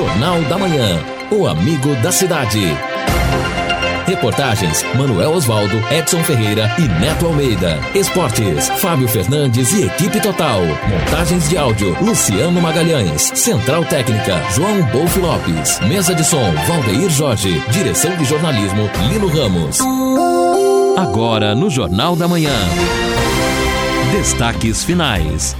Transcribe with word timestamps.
Jornal 0.00 0.40
da 0.44 0.56
Manhã. 0.56 0.98
O 1.30 1.46
amigo 1.46 1.94
da 1.96 2.10
cidade. 2.10 2.74
Reportagens: 4.06 4.82
Manuel 4.94 5.32
Osvaldo, 5.32 5.76
Edson 5.90 6.24
Ferreira 6.24 6.74
e 6.78 6.88
Neto 6.98 7.26
Almeida. 7.26 7.78
Esportes: 7.94 8.70
Fábio 8.78 9.06
Fernandes 9.06 9.74
e 9.74 9.84
equipe 9.84 10.18
total. 10.18 10.62
Montagens 10.88 11.50
de 11.50 11.58
áudio: 11.58 11.94
Luciano 12.00 12.62
Magalhães. 12.62 13.30
Central 13.34 13.84
Técnica: 13.84 14.42
João 14.54 14.80
Bolf 14.84 15.14
Lopes. 15.18 15.78
Mesa 15.80 16.14
de 16.14 16.24
som: 16.24 16.50
Valdeir 16.66 17.10
Jorge. 17.10 17.62
Direção 17.70 18.16
de 18.16 18.24
jornalismo: 18.24 18.88
Lino 19.10 19.28
Ramos. 19.28 19.80
Agora 20.96 21.54
no 21.54 21.68
Jornal 21.68 22.16
da 22.16 22.26
Manhã. 22.26 22.56
Destaques 24.12 24.82
finais. 24.82 25.54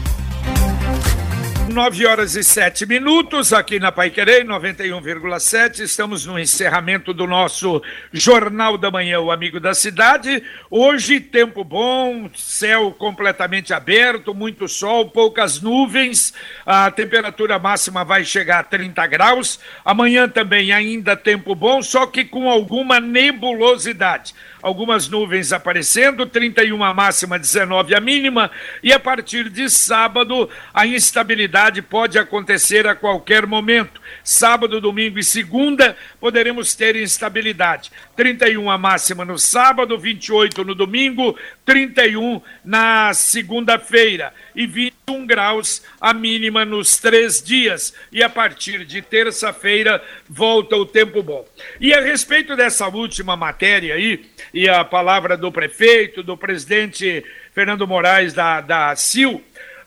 9 1.71 2.05
horas 2.05 2.35
e 2.35 2.43
7 2.43 2.85
minutos 2.85 3.53
aqui 3.53 3.79
na 3.79 3.93
Paiquerê 3.93 4.45
91,7. 4.45 5.81
Estamos 5.81 6.27
no 6.27 6.37
encerramento 6.37 7.15
do 7.15 7.29
nosso 7.29 7.81
Jornal 8.13 8.77
da 8.77 8.91
Manhã, 8.91 9.21
o 9.21 9.31
Amigo 9.31 9.61
da 9.61 9.73
Cidade. 9.73 10.43
Hoje, 10.69 11.21
tempo 11.21 11.63
bom, 11.63 12.29
céu 12.35 12.91
completamente 12.91 13.73
aberto, 13.73 14.35
muito 14.35 14.67
sol, 14.67 15.11
poucas 15.11 15.61
nuvens. 15.61 16.35
A 16.67 16.91
temperatura 16.91 17.57
máxima 17.57 18.05
vai 18.05 18.25
chegar 18.25 18.59
a 18.59 18.65
30 18.65 19.07
graus. 19.07 19.61
Amanhã 19.85 20.29
também 20.29 20.73
ainda 20.73 21.17
tempo 21.17 21.55
bom, 21.55 21.81
só 21.83 22.05
que 22.05 22.25
com 22.25 22.51
alguma 22.51 22.99
nebulosidade 22.99 24.35
algumas 24.63 25.09
nuvens 25.09 25.55
aparecendo, 25.55 26.27
31 26.27 26.85
a 26.85 26.93
máxima, 26.93 27.39
19 27.39 27.95
a 27.95 28.01
mínima, 28.01 28.51
e 28.83 28.93
a 28.93 29.01
partir 29.01 29.49
de 29.49 29.71
sábado 29.71 30.51
a 30.75 30.87
instabilidade 30.87 31.60
pode 31.83 32.19
acontecer 32.19 32.87
a 32.87 32.95
qualquer 32.95 33.47
momento. 33.47 34.01
Sábado, 34.25 34.81
domingo 34.81 35.19
e 35.19 35.25
segunda 35.25 35.95
poderemos 36.19 36.75
ter 36.75 36.97
instabilidade. 36.97 37.91
31 38.17 38.71
a 38.71 38.79
máxima 38.79 39.25
no 39.25 39.39
sábado, 39.39 39.99
28 39.99 40.65
no 40.65 40.75
domingo, 40.75 41.37
31 41.67 42.41
na 42.65 43.13
segunda-feira 43.13 44.33
e 44.55 44.67
21 44.67 45.27
graus 45.27 45.83
a 46.01 46.15
mínima 46.15 46.65
nos 46.65 46.97
três 46.97 47.43
dias. 47.43 47.93
E 48.11 48.23
a 48.23 48.31
partir 48.31 48.87
de 48.87 49.03
terça-feira 49.03 50.03
volta 50.29 50.77
o 50.77 50.87
tempo 50.87 51.23
bom. 51.23 51.47
E 51.79 51.93
a 51.93 52.01
respeito 52.01 52.57
dessa 52.57 52.89
última 52.89 53.37
matéria 53.37 53.95
aí, 53.95 54.25
e 54.55 54.69
a 54.69 54.83
palavra 54.85 55.37
do 55.37 55.53
prefeito, 55.53 56.23
do 56.23 56.37
presidente 56.37 57.25
Fernando 57.53 57.87
Moraes 57.87 58.33
da, 58.33 58.61
da 58.61 58.97
CIL, 58.97 59.43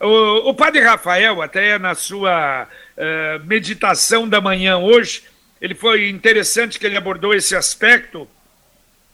o, 0.06 0.54
padre 0.54 0.82
Rafael, 0.82 1.42
até 1.42 1.80
na 1.80 1.96
sua 1.96 2.68
uh, 2.98 3.46
meditação 3.46 4.28
da 4.28 4.42
manhã 4.42 4.78
hoje, 4.78 5.24
ele 5.62 5.74
foi 5.74 6.10
interessante 6.10 6.78
que 6.78 6.86
ele 6.86 6.98
abordou 6.98 7.34
esse 7.34 7.56
aspecto. 7.56 8.28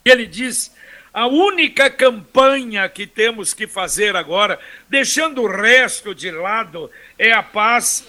Ele 0.04 0.26
diz 0.26 0.76
a 1.14 1.28
única 1.28 1.90
campanha 1.90 2.90
que 2.90 3.06
temos 3.06 3.54
que 3.54 3.68
fazer 3.68 4.16
agora, 4.16 4.60
deixando 4.90 5.44
o 5.44 5.48
resto 5.48 6.16
de 6.16 6.32
lado, 6.32 6.90
é 7.18 7.32
a 7.32 7.44
paz, 7.44 8.08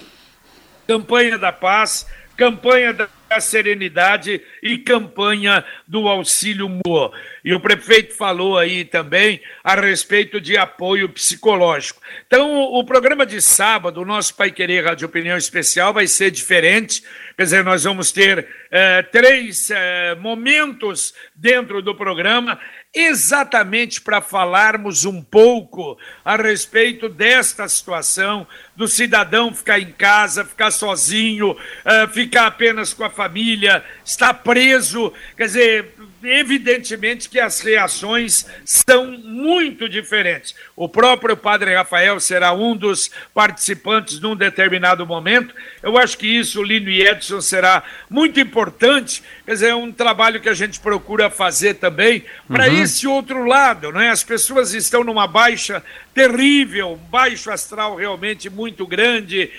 campanha 0.86 1.36
da 1.36 1.52
paz, 1.52 2.06
campanha 2.36 2.92
da 2.94 3.08
serenidade 3.38 4.40
e 4.62 4.78
campanha 4.78 5.64
do 5.86 6.08
auxílio 6.08 6.68
mutuo. 6.68 7.12
E 7.44 7.54
o 7.54 7.60
prefeito 7.60 8.14
falou 8.14 8.58
aí 8.58 8.84
também 8.84 9.40
a 9.62 9.74
respeito 9.74 10.40
de 10.40 10.56
apoio 10.56 11.08
psicológico. 11.08 12.00
Então, 12.26 12.50
o 12.50 12.82
programa 12.84 13.24
de 13.24 13.40
sábado, 13.40 14.00
o 14.00 14.04
nosso 14.04 14.34
Pai 14.34 14.50
Querer 14.50 14.84
Rádio 14.84 15.06
Opinião 15.06 15.36
Especial, 15.36 15.92
vai 15.92 16.06
ser 16.06 16.30
diferente. 16.30 17.02
Quer 17.36 17.44
dizer, 17.44 17.64
nós 17.64 17.84
vamos 17.84 18.10
ter 18.10 18.48
eh, 18.70 19.02
três 19.02 19.70
eh, 19.70 20.14
momentos 20.16 21.14
dentro 21.34 21.80
do 21.80 21.94
programa 21.94 22.58
exatamente 22.92 24.00
para 24.00 24.20
falarmos 24.20 25.04
um 25.04 25.22
pouco 25.22 25.96
a 26.24 26.36
respeito 26.36 27.08
desta 27.08 27.68
situação 27.68 28.46
do 28.80 28.88
cidadão 28.88 29.52
ficar 29.52 29.78
em 29.78 29.92
casa, 29.92 30.42
ficar 30.42 30.70
sozinho, 30.70 31.50
uh, 31.50 32.08
ficar 32.14 32.46
apenas 32.46 32.94
com 32.94 33.04
a 33.04 33.10
família, 33.10 33.84
estar 34.02 34.32
preso. 34.32 35.12
Quer 35.36 35.44
dizer, 35.44 35.94
evidentemente 36.22 37.28
que 37.28 37.38
as 37.38 37.60
reações 37.60 38.46
são 38.64 39.12
muito 39.18 39.88
diferentes. 39.88 40.54
O 40.74 40.88
próprio 40.88 41.36
Padre 41.36 41.74
Rafael 41.74 42.18
será 42.20 42.52
um 42.52 42.76
dos 42.76 43.10
participantes 43.34 44.20
num 44.20 44.36
determinado 44.36 45.06
momento. 45.06 45.54
Eu 45.82 45.98
acho 45.98 46.16
que 46.16 46.26
isso, 46.26 46.62
Lino 46.62 46.88
e 46.88 47.02
Edson, 47.02 47.40
será 47.40 47.82
muito 48.08 48.40
importante. 48.40 49.22
Quer 49.44 49.52
dizer, 49.52 49.68
é 49.68 49.74
um 49.74 49.92
trabalho 49.92 50.40
que 50.40 50.48
a 50.48 50.54
gente 50.54 50.80
procura 50.80 51.28
fazer 51.28 51.74
também 51.74 52.24
para 52.48 52.68
uhum. 52.68 52.82
esse 52.82 53.06
outro 53.06 53.44
lado, 53.44 53.92
não 53.92 54.00
é? 54.00 54.08
As 54.10 54.24
pessoas 54.24 54.72
estão 54.72 55.02
numa 55.04 55.26
baixa 55.26 55.82
terrível, 56.14 56.98
baixo 57.10 57.50
astral 57.50 57.96
realmente 57.96 58.50
muito 58.50 58.69
grande, 58.86 59.50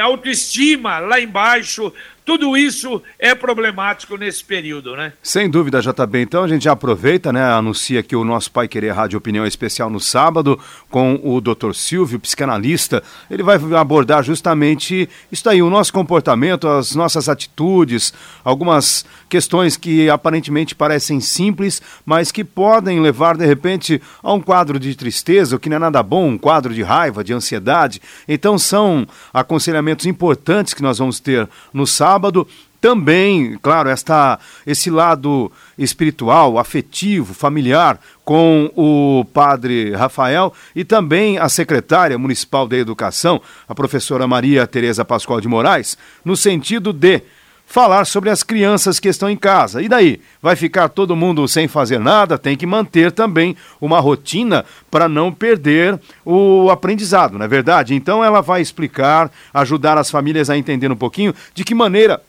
autoestima 0.00 0.98
lá 0.98 1.20
embaixo, 1.20 1.92
tudo 2.28 2.58
isso 2.58 3.02
é 3.18 3.34
problemático 3.34 4.14
nesse 4.18 4.44
período, 4.44 4.94
né? 4.94 5.14
Sem 5.22 5.48
dúvida, 5.48 5.80
JB. 5.80 6.20
Então 6.20 6.44
a 6.44 6.46
gente 6.46 6.64
já 6.64 6.72
aproveita, 6.72 7.32
né? 7.32 7.42
Anuncia 7.42 8.00
aqui 8.00 8.14
o 8.14 8.22
nosso 8.22 8.52
Pai 8.52 8.68
Querer 8.68 8.90
Rádio 8.90 9.16
Opinião 9.16 9.46
Especial 9.46 9.88
no 9.88 9.98
sábado 9.98 10.60
com 10.90 11.18
o 11.24 11.40
Dr. 11.40 11.72
Silvio, 11.72 12.20
psicanalista. 12.20 13.02
Ele 13.30 13.42
vai 13.42 13.56
abordar 13.80 14.22
justamente 14.22 15.08
isso 15.32 15.48
aí, 15.48 15.62
o 15.62 15.70
nosso 15.70 15.90
comportamento, 15.90 16.68
as 16.68 16.94
nossas 16.94 17.30
atitudes, 17.30 18.12
algumas 18.44 19.06
questões 19.30 19.78
que 19.78 20.10
aparentemente 20.10 20.74
parecem 20.74 21.20
simples, 21.20 21.80
mas 22.04 22.30
que 22.30 22.44
podem 22.44 23.00
levar 23.00 23.38
de 23.38 23.46
repente 23.46 24.02
a 24.22 24.34
um 24.34 24.40
quadro 24.42 24.78
de 24.78 24.94
tristeza, 24.94 25.56
o 25.56 25.58
que 25.58 25.70
não 25.70 25.76
é 25.76 25.80
nada 25.80 26.02
bom, 26.02 26.28
um 26.28 26.38
quadro 26.38 26.74
de 26.74 26.82
raiva, 26.82 27.24
de 27.24 27.32
ansiedade. 27.32 28.02
Então 28.28 28.58
são 28.58 29.08
aconselhamentos 29.32 30.04
importantes 30.04 30.74
que 30.74 30.82
nós 30.82 30.98
vamos 30.98 31.20
ter 31.20 31.48
no 31.72 31.86
sábado 31.86 32.17
sábado. 32.18 32.46
Também, 32.80 33.58
claro, 33.60 33.88
esta, 33.88 34.38
esse 34.64 34.88
lado 34.88 35.50
espiritual, 35.76 36.58
afetivo, 36.58 37.34
familiar 37.34 37.98
com 38.24 38.70
o 38.76 39.24
padre 39.24 39.92
Rafael 39.96 40.52
e 40.76 40.84
também 40.84 41.38
a 41.38 41.48
secretária 41.48 42.16
municipal 42.16 42.68
da 42.68 42.76
Educação, 42.76 43.42
a 43.68 43.74
professora 43.74 44.28
Maria 44.28 44.64
Tereza 44.64 45.04
Pascoal 45.04 45.40
de 45.40 45.48
Moraes, 45.48 45.98
no 46.24 46.36
sentido 46.36 46.92
de 46.92 47.20
falar 47.68 48.06
sobre 48.06 48.30
as 48.30 48.42
crianças 48.42 48.98
que 48.98 49.08
estão 49.08 49.28
em 49.28 49.36
casa. 49.36 49.82
E 49.82 49.88
daí? 49.88 50.20
Vai 50.40 50.56
ficar 50.56 50.88
todo 50.88 51.14
mundo 51.14 51.46
sem 51.46 51.68
fazer 51.68 52.00
nada? 52.00 52.38
Tem 52.38 52.56
que 52.56 52.66
manter 52.66 53.12
também 53.12 53.54
uma 53.78 54.00
rotina 54.00 54.64
para 54.90 55.06
não 55.06 55.30
perder 55.30 56.00
o 56.24 56.70
aprendizado, 56.70 57.38
não 57.38 57.44
é 57.44 57.48
verdade? 57.48 57.94
Então 57.94 58.24
ela 58.24 58.40
vai 58.40 58.62
explicar, 58.62 59.30
ajudar 59.52 59.98
as 59.98 60.10
famílias 60.10 60.48
a 60.48 60.56
entender 60.56 60.90
um 60.90 60.96
pouquinho 60.96 61.34
de 61.54 61.62
que 61.62 61.74
maneira 61.74 62.22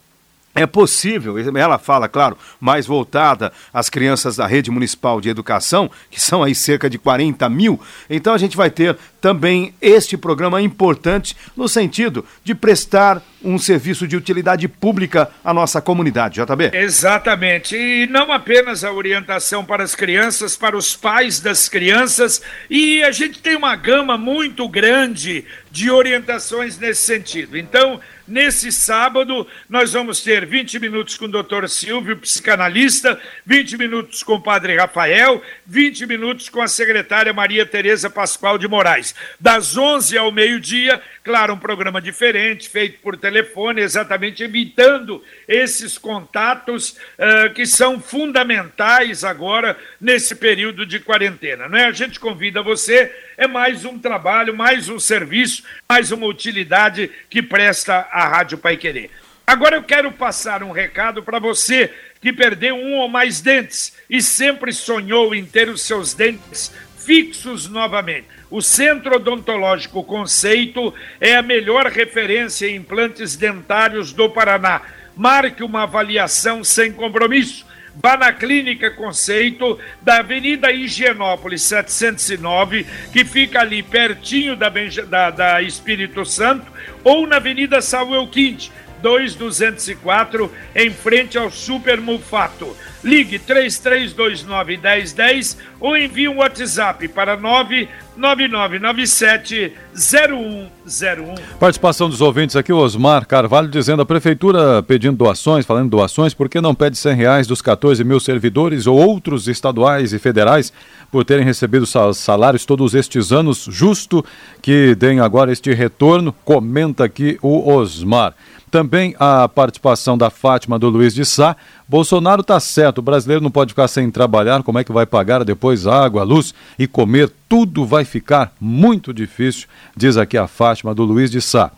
é 0.55 0.65
possível, 0.65 1.35
ela 1.55 1.77
fala, 1.77 2.09
claro, 2.09 2.37
mais 2.59 2.85
voltada 2.85 3.51
às 3.73 3.89
crianças 3.89 4.35
da 4.35 4.47
rede 4.47 4.71
municipal 4.71 5.21
de 5.21 5.29
educação, 5.29 5.89
que 6.09 6.19
são 6.19 6.43
aí 6.43 6.55
cerca 6.55 6.89
de 6.89 6.97
40 6.97 7.47
mil. 7.49 7.79
Então 8.09 8.33
a 8.33 8.37
gente 8.37 8.57
vai 8.57 8.69
ter 8.69 8.97
também 9.21 9.73
este 9.81 10.17
programa 10.17 10.61
importante 10.61 11.35
no 11.55 11.67
sentido 11.67 12.25
de 12.43 12.55
prestar 12.55 13.21
um 13.43 13.57
serviço 13.57 14.07
de 14.07 14.17
utilidade 14.17 14.67
pública 14.67 15.29
à 15.43 15.53
nossa 15.53 15.81
comunidade, 15.81 16.41
JB. 16.41 16.71
Exatamente. 16.73 17.75
E 17.75 18.07
não 18.07 18.31
apenas 18.31 18.83
a 18.83 18.91
orientação 18.91 19.63
para 19.63 19.83
as 19.83 19.95
crianças, 19.95 20.57
para 20.57 20.75
os 20.75 20.95
pais 20.95 21.39
das 21.39 21.69
crianças, 21.69 22.41
e 22.69 23.01
a 23.03 23.11
gente 23.11 23.39
tem 23.39 23.55
uma 23.55 23.75
gama 23.75 24.17
muito 24.17 24.67
grande 24.67 25.45
de 25.71 25.89
orientações 25.89 26.77
nesse 26.77 27.03
sentido. 27.03 27.57
Então, 27.57 27.99
Nesse 28.29 28.71
sábado, 28.71 29.47
nós 29.67 29.93
vamos 29.93 30.21
ter 30.21 30.45
20 30.45 30.77
minutos 30.77 31.17
com 31.17 31.25
o 31.25 31.27
doutor 31.27 31.67
Silvio, 31.67 32.15
psicanalista, 32.15 33.19
20 33.43 33.75
minutos 33.75 34.21
com 34.21 34.35
o 34.35 34.41
padre 34.41 34.77
Rafael, 34.77 35.41
20 35.65 36.05
minutos 36.05 36.47
com 36.47 36.61
a 36.61 36.67
secretária 36.67 37.33
Maria 37.33 37.65
Tereza 37.65 38.07
Pascoal 38.07 38.59
de 38.59 38.67
Moraes. 38.67 39.15
Das 39.39 39.75
11 39.75 40.15
ao 40.15 40.31
meio-dia, 40.31 41.01
claro, 41.23 41.55
um 41.55 41.57
programa 41.57 41.99
diferente, 41.99 42.69
feito 42.69 42.99
por 42.99 43.17
telefone, 43.17 43.81
exatamente 43.81 44.43
evitando 44.43 45.23
esses 45.47 45.97
contatos 45.97 46.91
uh, 47.17 47.51
que 47.55 47.65
são 47.65 47.99
fundamentais 47.99 49.23
agora 49.23 49.75
nesse 49.99 50.35
período 50.35 50.85
de 50.85 50.99
quarentena. 50.99 51.67
Não 51.67 51.79
é? 51.79 51.85
A 51.85 51.91
gente 51.91 52.19
convida 52.19 52.61
você, 52.61 53.11
é 53.37 53.47
mais 53.47 53.85
um 53.85 53.97
trabalho, 53.97 54.55
mais 54.55 54.87
um 54.87 54.99
serviço, 54.99 55.63
mais 55.89 56.11
uma 56.11 56.27
utilidade 56.27 57.09
que 57.27 57.41
presta 57.41 58.07
a 58.11 58.18
Rádio 58.27 58.57
Pai 58.57 58.77
Querer. 58.77 59.11
Agora 59.45 59.75
eu 59.75 59.83
quero 59.83 60.11
passar 60.11 60.61
um 60.61 60.71
recado 60.71 61.23
para 61.23 61.39
você 61.39 61.91
que 62.21 62.31
perdeu 62.31 62.75
um 62.75 62.97
ou 62.97 63.07
mais 63.07 63.41
dentes 63.41 63.93
e 64.09 64.21
sempre 64.21 64.71
sonhou 64.71 65.33
em 65.33 65.43
ter 65.45 65.69
os 65.69 65.81
seus 65.81 66.13
dentes 66.13 66.71
fixos 66.97 67.67
novamente. 67.67 68.27
O 68.51 68.61
Centro 68.61 69.15
Odontológico 69.15 70.03
Conceito 70.03 70.93
é 71.19 71.35
a 71.35 71.41
melhor 71.41 71.87
referência 71.87 72.67
em 72.67 72.75
implantes 72.75 73.35
dentários 73.35 74.13
do 74.13 74.29
Paraná. 74.29 74.81
Marque 75.15 75.63
uma 75.63 75.83
avaliação 75.83 76.63
sem 76.63 76.91
compromisso. 76.91 77.65
Vá 78.01 78.15
na 78.15 78.31
Clínica 78.31 78.89
Conceito 78.91 79.77
da 80.01 80.19
Avenida 80.19 80.71
Higienópolis 80.71 81.63
709, 81.63 82.87
que 83.11 83.25
fica 83.25 83.59
ali 83.59 83.83
pertinho 83.83 84.55
da, 84.55 84.69
da, 84.69 85.29
da 85.29 85.61
Espírito 85.61 86.23
Santo, 86.25 86.71
ou 87.03 87.27
na 87.27 87.35
Avenida 87.35 87.81
Samuel 87.81 88.25
Quinte, 88.27 88.71
2204, 89.01 90.51
em 90.75 90.91
frente 90.91 91.37
ao 91.37 91.51
Super 91.51 91.99
Mufato. 91.99 92.75
Ligue 93.03 93.39
3329 93.39 94.77
1010 94.77 95.57
ou 95.79 95.95
envie 95.95 96.27
um 96.27 96.39
WhatsApp 96.39 97.07
para 97.07 97.37
99997 97.37 99.71
0101. 99.95 101.35
Participação 101.57 102.09
dos 102.09 102.19
ouvintes 102.19 102.57
aqui, 102.57 102.73
Osmar 102.73 103.25
Carvalho 103.25 103.69
dizendo 103.69 104.01
a 104.01 104.05
prefeitura 104.05 104.83
pedindo 104.83 105.15
doações, 105.15 105.65
falando 105.65 105.89
doações, 105.89 106.33
por 106.33 106.49
que 106.49 106.59
não 106.59 106.75
pede 106.75 106.97
100 106.97 107.15
reais 107.15 107.47
dos 107.47 107.61
14 107.61 108.03
mil 108.03 108.19
servidores 108.19 108.85
ou 108.85 108.97
outros 108.97 109.47
estaduais 109.47 110.11
e 110.11 110.19
federais 110.19 110.73
por 111.09 111.23
terem 111.23 111.45
recebido 111.45 111.85
salários 112.13 112.65
todos 112.65 112.93
estes 112.93 113.31
anos, 113.31 113.65
justo 113.69 114.25
que 114.61 114.93
deem 114.95 115.21
agora 115.21 115.53
este 115.53 115.73
retorno? 115.73 116.35
Comenta 116.43 117.05
aqui 117.05 117.39
o 117.41 117.73
Osmar. 117.73 118.35
Também 118.71 119.15
a 119.19 119.47
participação 119.47 120.17
da 120.17 120.29
Fátima 120.29 120.77
do 120.77 120.89
Luiz 120.89 121.13
de 121.13 121.25
Sá. 121.25 121.55
Bolsonaro 121.87 122.41
está 122.41 122.59
certo, 122.59 122.99
o 122.99 123.01
brasileiro 123.01 123.41
não 123.41 123.49
pode 123.49 123.71
ficar 123.71 123.87
sem 123.87 124.11
trabalhar, 124.11 124.61
como 124.61 124.77
é 124.77 124.83
que 124.83 124.91
vai 124.91 125.05
pagar 125.05 125.43
depois 125.43 125.87
água, 125.87 126.23
luz 126.23 126.53
e 126.77 126.85
comer? 126.85 127.31
Tudo 127.47 127.85
vai 127.85 128.05
ficar 128.05 128.53
muito 128.59 129.13
difícil, 129.13 129.67
diz 129.95 130.17
aqui 130.17 130.37
a 130.37 130.47
Fátima 130.47 130.93
do 130.93 131.03
Luiz 131.03 131.31
de 131.31 131.41
Sá. 131.41 131.71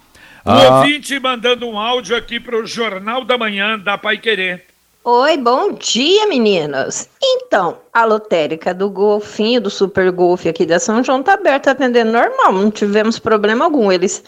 Um 0.45 0.51
ah... 0.51 0.79
ouvinte 0.79 1.17
mandando 1.19 1.67
um 1.67 1.79
áudio 1.79 2.15
aqui 2.15 2.39
para 2.39 2.57
o 2.57 2.65
Jornal 2.65 3.23
da 3.23 3.38
Manhã 3.38 3.79
da 3.79 3.97
Pai 3.97 4.17
Querer. 4.17 4.65
Oi, 5.03 5.35
bom 5.38 5.71
dia, 5.71 6.27
meninas. 6.27 7.09
Então, 7.23 7.79
a 7.91 8.05
lotérica 8.05 8.71
do 8.71 8.88
Golfinho, 8.88 9.59
do 9.59 9.69
Super 9.69 10.11
Golf 10.11 10.45
aqui 10.45 10.63
da 10.63 10.79
São 10.79 11.03
João, 11.03 11.23
tá 11.23 11.33
aberta 11.33 11.71
atendendo 11.71 12.11
normal, 12.11 12.53
não 12.53 12.69
tivemos 12.69 13.17
problema 13.17 13.65
algum. 13.65 13.91
Eles 13.91 14.23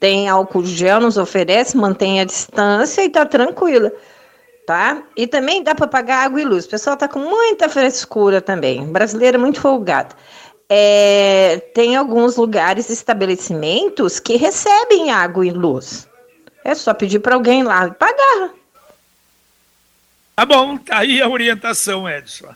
tem 0.00 0.28
álcool 0.28 0.64
gel, 0.64 1.00
nos 1.00 1.16
oferece, 1.16 1.76
mantém 1.76 2.20
a 2.20 2.24
distância 2.24 3.04
e 3.04 3.08
tá 3.08 3.24
tranquila, 3.24 3.92
tá? 4.66 5.02
E 5.16 5.26
também 5.26 5.62
dá 5.62 5.74
para 5.74 5.86
pagar 5.86 6.24
água 6.24 6.40
e 6.40 6.44
luz. 6.44 6.66
O 6.66 6.70
pessoal 6.70 6.96
tá 6.96 7.08
com 7.08 7.20
muita 7.20 7.68
frescura 7.68 8.40
também. 8.40 8.84
Brasileiro 8.86 9.36
é 9.36 9.40
muito 9.40 9.60
folgado. 9.60 10.14
É, 10.68 11.58
tem 11.74 11.96
alguns 11.96 12.36
lugares, 12.36 12.88
estabelecimentos 12.90 14.18
que 14.18 14.36
recebem 14.36 15.10
água 15.10 15.46
e 15.46 15.50
luz. 15.50 16.08
É 16.64 16.74
só 16.74 16.94
pedir 16.94 17.18
para 17.18 17.34
alguém 17.34 17.62
lá 17.62 17.90
pagar. 17.90 18.50
Tá 20.34 20.44
bom, 20.44 20.76
tá 20.78 20.98
aí 20.98 21.22
a 21.22 21.28
orientação, 21.28 22.08
Edson. 22.08 22.48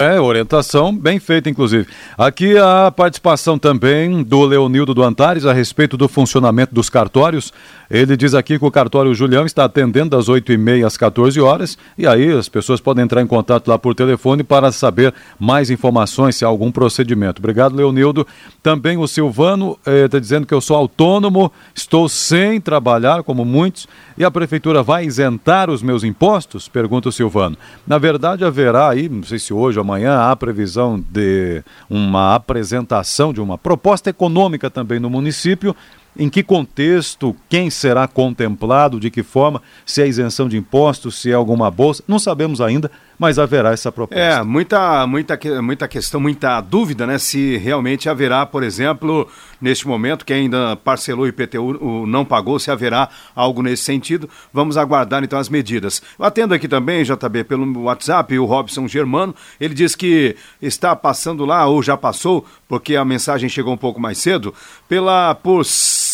É, 0.00 0.20
orientação 0.20 0.96
bem 0.96 1.18
feita, 1.18 1.50
inclusive. 1.50 1.88
Aqui 2.16 2.56
a 2.56 2.88
participação 2.88 3.58
também 3.58 4.22
do 4.22 4.44
Leonildo 4.44 4.94
do 4.94 5.02
Antares 5.02 5.44
a 5.44 5.52
respeito 5.52 5.96
do 5.96 6.06
funcionamento 6.06 6.72
dos 6.72 6.88
cartórios. 6.88 7.52
Ele 7.90 8.16
diz 8.16 8.32
aqui 8.32 8.60
que 8.60 8.64
o 8.64 8.70
cartório 8.70 9.12
Julião 9.12 9.44
está 9.44 9.64
atendendo 9.64 10.10
das 10.10 10.28
8h30 10.28 10.86
às 10.86 10.96
14 10.96 11.40
horas 11.40 11.76
e 11.96 12.06
aí 12.06 12.30
as 12.30 12.48
pessoas 12.48 12.80
podem 12.80 13.02
entrar 13.02 13.22
em 13.22 13.26
contato 13.26 13.66
lá 13.66 13.76
por 13.76 13.92
telefone 13.92 14.44
para 14.44 14.70
saber 14.70 15.12
mais 15.36 15.68
informações 15.68 16.36
se 16.36 16.44
há 16.44 16.48
algum 16.48 16.70
procedimento. 16.70 17.40
Obrigado, 17.40 17.74
Leonildo. 17.74 18.24
Também 18.62 18.98
o 18.98 19.08
Silvano 19.08 19.76
está 19.84 20.16
eh, 20.16 20.20
dizendo 20.20 20.46
que 20.46 20.54
eu 20.54 20.60
sou 20.60 20.76
autônomo, 20.76 21.50
estou 21.74 22.08
sem 22.08 22.60
trabalhar, 22.60 23.24
como 23.24 23.44
muitos, 23.44 23.88
e 24.16 24.24
a 24.24 24.30
prefeitura 24.30 24.80
vai 24.80 25.06
isentar 25.06 25.68
os 25.70 25.82
meus 25.82 26.04
impostos? 26.04 26.68
Pergunta 26.68 27.08
o 27.08 27.12
Silvano. 27.12 27.56
Na 27.84 27.98
verdade, 27.98 28.44
haverá 28.44 28.90
aí, 28.90 29.08
não 29.08 29.24
sei 29.24 29.40
se 29.40 29.52
hoje 29.52 29.76
ou 29.78 29.87
amanhã, 29.88 30.18
há 30.20 30.36
previsão 30.36 31.02
de 31.10 31.62
uma 31.88 32.34
apresentação 32.34 33.32
de 33.32 33.40
uma 33.40 33.56
proposta 33.56 34.10
econômica 34.10 34.68
também 34.68 35.00
no 35.00 35.08
município. 35.08 35.74
Em 36.16 36.28
que 36.28 36.42
contexto, 36.42 37.34
quem 37.48 37.70
será 37.70 38.08
contemplado, 38.08 38.98
de 38.98 39.08
que 39.08 39.22
forma, 39.22 39.62
se 39.86 40.02
é 40.02 40.08
isenção 40.08 40.48
de 40.48 40.56
impostos, 40.56 41.14
se 41.14 41.30
é 41.30 41.34
alguma 41.34 41.70
bolsa, 41.70 42.02
não 42.08 42.18
sabemos 42.18 42.60
ainda, 42.60 42.90
mas 43.18 43.38
haverá 43.38 43.72
essa 43.72 43.90
proposta. 43.90 44.22
É, 44.22 44.42
muita, 44.44 45.06
muita, 45.06 45.38
muita 45.60 45.88
questão, 45.88 46.20
muita 46.20 46.60
dúvida, 46.60 47.06
né? 47.06 47.18
Se 47.18 47.56
realmente 47.56 48.08
haverá, 48.08 48.46
por 48.46 48.62
exemplo, 48.62 49.28
neste 49.60 49.88
momento, 49.88 50.24
que 50.24 50.32
ainda 50.32 50.76
parcelou 50.76 51.24
o 51.24 51.28
IPTU 51.28 52.06
não 52.06 52.24
pagou, 52.24 52.58
se 52.60 52.70
haverá 52.70 53.08
algo 53.34 53.60
nesse 53.60 53.82
sentido. 53.82 54.30
Vamos 54.52 54.76
aguardar 54.76 55.24
então 55.24 55.38
as 55.38 55.48
medidas. 55.48 56.00
Atendo 56.18 56.54
aqui 56.54 56.68
também, 56.68 57.02
JB, 57.02 57.44
pelo 57.44 57.82
WhatsApp, 57.82 58.38
o 58.38 58.44
Robson 58.44 58.86
Germano, 58.86 59.34
ele 59.60 59.74
diz 59.74 59.96
que 59.96 60.36
está 60.62 60.94
passando 60.94 61.44
lá, 61.44 61.66
ou 61.66 61.82
já 61.82 61.96
passou, 61.96 62.46
porque 62.68 62.94
a 62.94 63.04
mensagem 63.04 63.48
chegou 63.48 63.74
um 63.74 63.78
pouco 63.78 64.00
mais 64.00 64.18
cedo, 64.18 64.54
pela 64.88 65.34
por, 65.34 65.62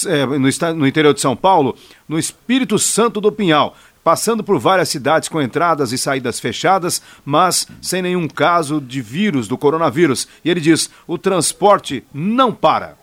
é, 0.06 0.27
no, 0.27 0.75
no 0.77 0.87
interior 0.87 1.12
de 1.12 1.21
São 1.21 1.37
Paulo, 1.37 1.77
no 2.09 2.19
Espírito 2.19 2.79
Santo 2.79 3.21
do 3.21 3.31
Pinhal 3.31 3.77
passando 4.05 4.45
por 4.45 4.59
várias 4.61 4.91
cidades 4.91 5.29
com 5.29 5.41
entradas 5.41 5.91
e 5.91 5.99
saídas 5.99 6.39
fechadas, 6.39 7.03
mas 7.25 7.67
sem 7.81 8.03
nenhum 8.03 8.29
caso 8.29 8.81
de 8.81 9.01
vírus 9.01 9.49
do 9.49 9.56
coronavírus. 9.56 10.29
E 10.45 10.51
ele 10.51 10.61
diz: 10.61 10.91
o 11.06 11.17
transporte 11.17 12.05
não 12.12 12.55
para. 12.55 12.97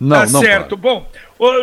Não, 0.00 0.24
tá 0.24 0.32
não 0.32 0.40
certo. 0.40 0.78
Para. 0.78 0.94
Bom, 0.94 1.12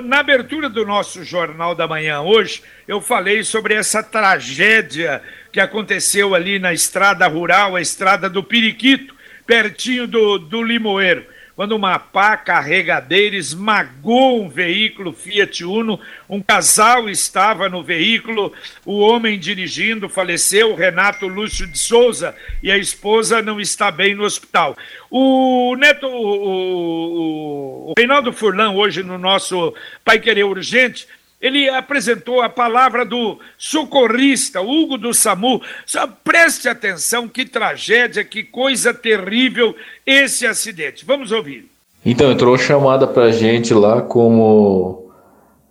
na 0.04 0.20
abertura 0.20 0.70
do 0.70 0.86
nosso 0.86 1.24
Jornal 1.24 1.74
da 1.74 1.88
Manhã 1.88 2.22
hoje, 2.22 2.62
eu 2.88 3.02
falei 3.02 3.44
sobre 3.44 3.74
essa 3.74 4.04
tragédia 4.04 5.22
que 5.52 5.60
aconteceu 5.60 6.36
ali 6.36 6.60
na 6.60 6.72
estrada 6.72 7.28
rural, 7.28 7.76
a 7.76 7.82
estrada 7.82 8.30
do 8.30 8.44
Periquito, 8.44 9.16
pertinho 9.48 10.06
do, 10.06 10.38
do 10.38 10.62
Limoeiro 10.62 11.35
quando 11.56 11.72
uma 11.72 11.98
pá 11.98 12.36
carregadeira 12.36 13.36
esmagou 13.36 14.44
um 14.44 14.50
veículo 14.50 15.14
Fiat 15.14 15.64
Uno. 15.64 16.00
Um 16.30 16.42
casal 16.42 17.10
estava 17.10 17.70
no 17.70 17.82
veículo, 17.82 18.52
o 18.86 19.00
homem 19.00 19.40
dirigindo 19.40 20.10
faleceu, 20.10 20.76
Renato 20.76 21.28
Lúcio 21.28 21.66
de 21.66 21.78
Souza, 21.78 22.36
e 22.62 22.70
a 22.70 22.78
esposa 22.78 23.42
não 23.42 23.60
está 23.60 23.90
bem 23.90 24.14
no 24.14 24.24
hospital. 24.24 24.76
O 25.10 25.76
Neto, 25.78 26.08
o, 26.08 26.48
o, 26.48 27.92
o 27.92 27.94
Reinaldo 27.98 28.34
Furlan, 28.34 28.72
hoje 28.72 29.02
no 29.02 29.18
nosso 29.18 29.74
Pai 30.04 30.20
Querer 30.20 30.44
Urgente, 30.44 31.08
ele 31.46 31.70
apresentou 31.70 32.42
a 32.42 32.50
palavra 32.50 33.06
do 33.06 33.38
socorrista, 33.56 34.62
Hugo 34.62 34.98
do 34.98 35.14
SAMU. 35.14 35.62
Só 35.86 36.08
preste 36.08 36.68
atenção, 36.68 37.28
que 37.28 37.46
tragédia, 37.46 38.24
que 38.24 38.42
coisa 38.42 38.92
terrível 38.92 39.76
esse 40.04 40.48
acidente. 40.48 41.06
Vamos 41.06 41.32
ouvir. 41.32 41.70
Então, 42.04 42.32
entrou 42.32 42.58
chamada 42.58 43.06
pra 43.06 43.32
gente 43.32 43.76
lá 43.76 44.02
como 44.02 45.12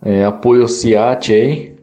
é, 0.01 0.23
apoio 0.23 0.61
ao 0.61 0.67
CIAT 0.69 1.33
aí, 1.33 1.75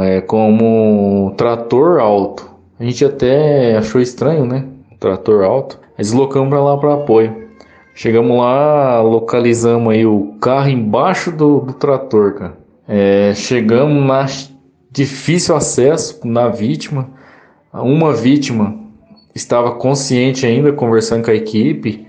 é, 0.00 0.22
como 0.22 1.34
trator 1.36 2.00
alto. 2.00 2.50
A 2.80 2.84
gente 2.84 3.04
até 3.04 3.76
achou 3.76 4.00
estranho, 4.00 4.46
né? 4.46 4.66
Trator 4.98 5.44
alto. 5.44 5.78
Deslocamos 5.98 6.48
para 6.48 6.62
lá 6.62 6.78
para 6.78 6.94
apoio. 6.94 7.48
Chegamos 7.94 8.38
lá, 8.38 9.02
localizamos 9.02 9.92
aí 9.92 10.06
o 10.06 10.36
carro 10.40 10.70
embaixo 10.70 11.30
do, 11.30 11.60
do 11.60 11.74
trator, 11.74 12.32
cara. 12.32 12.61
É, 12.94 13.32
chegamos 13.34 14.04
na 14.04 14.26
difícil 14.90 15.56
acesso 15.56 16.20
na 16.28 16.48
vítima. 16.48 17.08
Uma 17.72 18.12
vítima 18.12 18.78
estava 19.34 19.72
consciente 19.76 20.44
ainda, 20.44 20.74
conversando 20.74 21.24
com 21.24 21.30
a 21.30 21.34
equipe. 21.34 22.06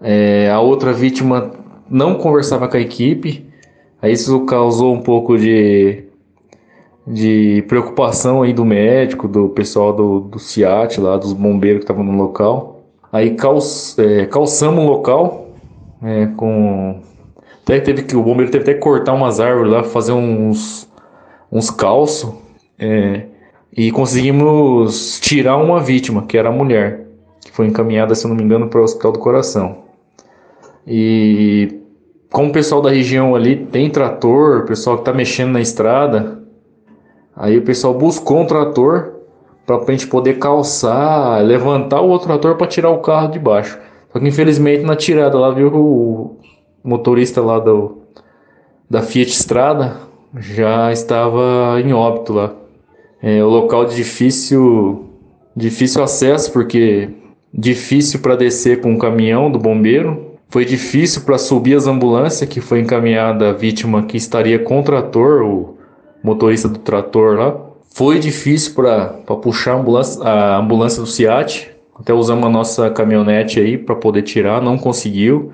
É, 0.00 0.48
a 0.48 0.60
outra 0.60 0.92
vítima 0.92 1.50
não 1.90 2.14
conversava 2.14 2.68
com 2.68 2.76
a 2.76 2.80
equipe. 2.80 3.44
Aí 4.00 4.12
isso 4.12 4.44
causou 4.46 4.94
um 4.94 5.00
pouco 5.02 5.36
de, 5.36 6.04
de 7.04 7.64
preocupação 7.66 8.42
aí 8.42 8.52
do 8.52 8.64
médico, 8.64 9.26
do 9.26 9.48
pessoal 9.48 9.92
do, 9.92 10.20
do 10.20 10.38
CIAT 10.38 11.00
lá, 11.00 11.16
dos 11.16 11.32
bombeiros 11.32 11.80
que 11.80 11.84
estavam 11.84 12.04
no 12.04 12.16
local. 12.16 12.84
Aí 13.10 13.34
calç, 13.34 13.98
é, 13.98 14.26
calçamos 14.26 14.84
o 14.84 14.86
local 14.86 15.48
é, 16.00 16.26
com. 16.36 17.00
Até 17.72 17.80
teve 17.80 18.02
que. 18.02 18.14
O 18.14 18.22
bombeiro 18.22 18.50
teve 18.50 18.64
até 18.64 18.74
que 18.74 18.80
cortar 18.80 19.14
umas 19.14 19.40
árvores 19.40 19.72
lá, 19.72 19.82
fazer 19.82 20.12
uns, 20.12 20.86
uns 21.50 21.70
calços. 21.70 22.34
É, 22.78 23.24
e 23.74 23.90
conseguimos 23.90 25.18
tirar 25.20 25.56
uma 25.56 25.80
vítima, 25.80 26.26
que 26.26 26.36
era 26.36 26.50
a 26.50 26.52
mulher, 26.52 27.06
que 27.40 27.50
foi 27.50 27.66
encaminhada, 27.66 28.14
se 28.14 28.28
não 28.28 28.34
me 28.34 28.42
engano, 28.42 28.68
para 28.68 28.78
o 28.78 28.84
Hospital 28.84 29.12
do 29.12 29.18
Coração. 29.18 29.84
E 30.86 31.80
como 32.30 32.50
o 32.50 32.52
pessoal 32.52 32.82
da 32.82 32.90
região 32.90 33.34
ali 33.34 33.56
tem 33.56 33.88
trator, 33.88 34.64
o 34.64 34.66
pessoal 34.66 34.96
que 34.96 35.02
está 35.02 35.14
mexendo 35.14 35.52
na 35.52 35.60
estrada, 35.62 36.42
aí 37.34 37.56
o 37.56 37.62
pessoal 37.62 37.94
buscou 37.94 38.40
um 38.40 38.46
trator 38.46 39.14
para 39.64 39.76
a 39.76 39.90
gente 39.92 40.08
poder 40.08 40.38
calçar, 40.38 41.42
levantar 41.42 42.02
o 42.02 42.08
outro 42.08 42.26
trator 42.26 42.56
para 42.56 42.66
tirar 42.66 42.90
o 42.90 42.98
carro 42.98 43.28
de 43.28 43.38
baixo. 43.38 43.78
Só 44.12 44.18
que 44.18 44.28
infelizmente 44.28 44.82
na 44.82 44.94
tirada 44.94 45.38
lá 45.38 45.50
viu 45.50 45.74
o 45.74 46.41
motorista 46.84 47.40
lá 47.40 47.58
do, 47.58 47.98
da 48.88 49.02
Fiat 49.02 49.30
Strada 49.30 49.96
já 50.38 50.92
estava 50.92 51.80
em 51.80 51.92
óbito 51.92 52.32
lá. 52.32 52.54
É, 53.22 53.42
o 53.42 53.48
local 53.48 53.84
de 53.84 53.94
difícil, 53.94 55.10
difícil 55.54 56.02
acesso, 56.02 56.52
porque 56.52 57.08
difícil 57.52 58.20
para 58.20 58.34
descer 58.34 58.80
com 58.80 58.94
o 58.94 58.98
caminhão 58.98 59.50
do 59.50 59.58
bombeiro, 59.58 60.32
foi 60.48 60.64
difícil 60.64 61.22
para 61.22 61.38
subir 61.38 61.76
as 61.76 61.86
ambulâncias, 61.86 62.48
que 62.48 62.60
foi 62.60 62.80
encaminhada 62.80 63.50
a 63.50 63.52
vítima 63.52 64.02
que 64.02 64.16
estaria 64.16 64.58
com 64.58 64.80
o 64.80 64.82
trator, 64.82 65.42
o 65.42 65.78
motorista 66.22 66.68
do 66.68 66.78
trator 66.78 67.38
lá. 67.38 67.58
Foi 67.94 68.18
difícil 68.18 68.74
para 68.74 69.08
puxar 69.36 69.74
a 69.74 69.78
ambulância, 69.78 70.22
a 70.22 70.58
ambulância 70.58 71.00
do 71.00 71.06
SIAT, 71.06 71.70
até 71.98 72.12
usamos 72.12 72.44
a 72.44 72.48
nossa 72.50 72.90
caminhonete 72.90 73.60
aí 73.60 73.78
para 73.78 73.94
poder 73.94 74.22
tirar, 74.22 74.60
não 74.60 74.76
conseguiu. 74.76 75.52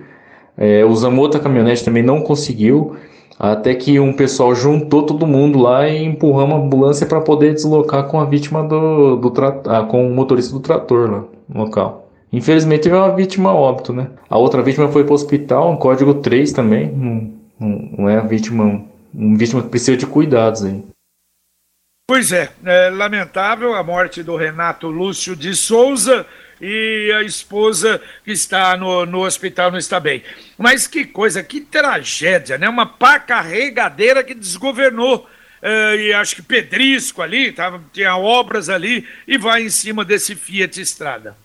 É, 0.59 0.85
usamos 0.85 1.19
outra 1.21 1.41
caminhonete 1.41 1.85
também, 1.85 2.03
não 2.03 2.21
conseguiu. 2.21 2.97
Até 3.39 3.73
que 3.73 4.01
um 4.01 4.13
pessoal 4.13 4.53
juntou 4.53 5.05
todo 5.05 5.25
mundo 5.25 5.61
lá 5.61 5.89
e 5.89 6.05
empurramos 6.05 6.57
a 6.57 6.59
ambulância 6.59 7.07
para 7.07 7.21
poder 7.21 7.55
deslocar 7.55 8.09
com 8.09 8.19
a 8.19 8.25
vítima 8.25 8.65
do, 8.65 9.15
do 9.15 9.33
ah, 9.69 9.85
com 9.85 10.05
o 10.05 10.13
motorista 10.13 10.53
do 10.53 10.59
trator 10.59 11.09
lá 11.09 11.25
no 11.49 11.61
local. 11.61 12.11
Infelizmente 12.33 12.83
teve 12.83 12.97
uma 12.97 13.15
vítima 13.15 13.55
óbito, 13.55 13.93
né? 13.93 14.09
A 14.29 14.37
outra 14.37 14.61
vítima 14.61 14.89
foi 14.89 15.05
para 15.05 15.13
o 15.13 15.15
hospital, 15.15 15.71
um 15.71 15.77
código 15.77 16.15
3 16.15 16.53
também. 16.53 16.93
Não, 17.61 18.09
é 18.09 18.17
a 18.17 18.23
vítima, 18.23 18.83
um 19.15 19.37
vítima 19.37 19.63
que 19.63 19.69
precisa 19.69 19.97
de 19.97 20.07
cuidados 20.07 20.65
aí. 20.65 20.83
Pois 22.11 22.33
é, 22.33 22.51
é 22.65 22.91
lamentável 22.91 23.75
a 23.75 23.83
morte 23.85 24.23
do 24.23 24.35
Renato 24.35 24.89
Lúcio 24.89 25.37
de 25.37 25.55
Souza 25.55 26.27
e 26.61 27.13
a 27.17 27.23
esposa 27.23 28.01
que 28.25 28.33
está 28.33 28.77
no, 28.77 29.07
no 29.07 29.25
hospital 29.25 29.71
não 29.71 29.79
está 29.79 30.01
bem. 30.01 30.23
Mas 30.57 30.87
que 30.87 31.05
coisa, 31.05 31.43
que 31.43 31.61
tragédia, 31.61 32.59
né? 32.59 32.69
Uma 32.69 32.87
pá 32.87 33.19
carregadeira 33.19 34.25
que 34.25 34.35
desgovernou. 34.35 35.29
Uh, 35.63 35.97
e 35.99 36.13
acho 36.13 36.37
que 36.37 36.43
Pedrisco 36.43 37.21
ali, 37.21 37.51
tava, 37.51 37.83
tinha 37.93 38.17
obras 38.17 38.69
ali, 38.69 39.07
e 39.27 39.37
vai 39.37 39.63
em 39.65 39.71
cima 39.71 40.05
desse 40.05 40.37
Fiat 40.37 40.81
Estrada. 40.81 41.37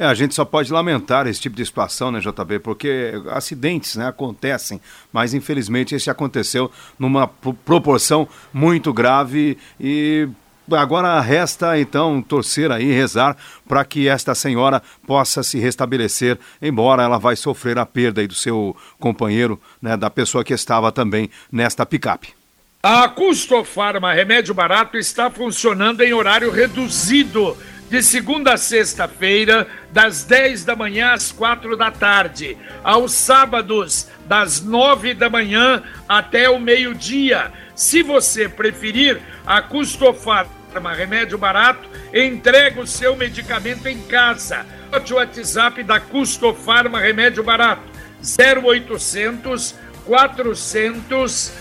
É, 0.00 0.06
a 0.06 0.14
gente 0.14 0.34
só 0.34 0.46
pode 0.46 0.72
lamentar 0.72 1.26
esse 1.26 1.38
tipo 1.38 1.54
de 1.54 1.64
situação, 1.64 2.10
né, 2.10 2.20
JB, 2.20 2.60
porque 2.60 3.12
acidentes 3.28 3.96
né, 3.96 4.08
acontecem, 4.08 4.80
mas 5.12 5.34
infelizmente 5.34 5.94
esse 5.94 6.08
aconteceu 6.08 6.72
numa 6.98 7.28
proporção 7.28 8.26
muito 8.50 8.94
grave 8.94 9.58
e 9.78 10.26
Agora 10.70 11.20
resta 11.20 11.78
então 11.78 12.22
torcer 12.22 12.70
aí, 12.70 12.92
rezar 12.92 13.36
para 13.68 13.84
que 13.84 14.08
esta 14.08 14.34
senhora 14.34 14.82
possa 15.06 15.42
se 15.42 15.58
restabelecer, 15.58 16.38
embora 16.62 17.02
ela 17.02 17.18
vai 17.18 17.34
sofrer 17.36 17.78
a 17.78 17.86
perda 17.86 18.20
aí 18.20 18.26
do 18.26 18.34
seu 18.34 18.76
companheiro, 18.98 19.60
né, 19.82 19.96
da 19.96 20.08
pessoa 20.08 20.44
que 20.44 20.54
estava 20.54 20.92
também 20.92 21.28
nesta 21.50 21.84
picape. 21.84 22.34
A 22.82 23.08
Custofarma 23.08 24.12
Remédio 24.14 24.54
Barato 24.54 24.96
está 24.96 25.30
funcionando 25.30 26.00
em 26.00 26.14
horário 26.14 26.50
reduzido, 26.50 27.54
de 27.90 28.04
segunda 28.04 28.54
a 28.54 28.56
sexta-feira, 28.56 29.66
das 29.90 30.22
10 30.22 30.64
da 30.64 30.76
manhã 30.76 31.12
às 31.12 31.32
4 31.32 31.76
da 31.76 31.90
tarde, 31.90 32.56
aos 32.84 33.12
sábados, 33.12 34.06
das 34.26 34.60
9 34.60 35.12
da 35.12 35.28
manhã 35.28 35.82
até 36.08 36.48
o 36.48 36.60
meio-dia. 36.60 37.52
Se 37.74 38.00
você 38.04 38.48
preferir, 38.48 39.20
a 39.44 39.60
Custofarma 39.60 40.92
remédio 40.94 41.36
barato, 41.36 41.88
entrega 42.14 42.80
o 42.80 42.86
seu 42.86 43.16
medicamento 43.16 43.88
em 43.88 44.00
casa. 44.02 44.64
Note 44.92 45.12
o 45.12 45.16
WhatsApp 45.16 45.82
da 45.82 45.98
Custo 45.98 46.54
Farma 46.54 47.00
Remédio 47.00 47.42
Barato, 47.42 47.82
0800 48.22 49.74
400 50.04 51.52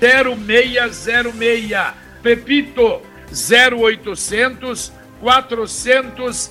0606. 0.00 1.70
Repito, 2.22 3.02
0800 3.30 4.90
400 4.90 4.99
0606. 5.20 6.50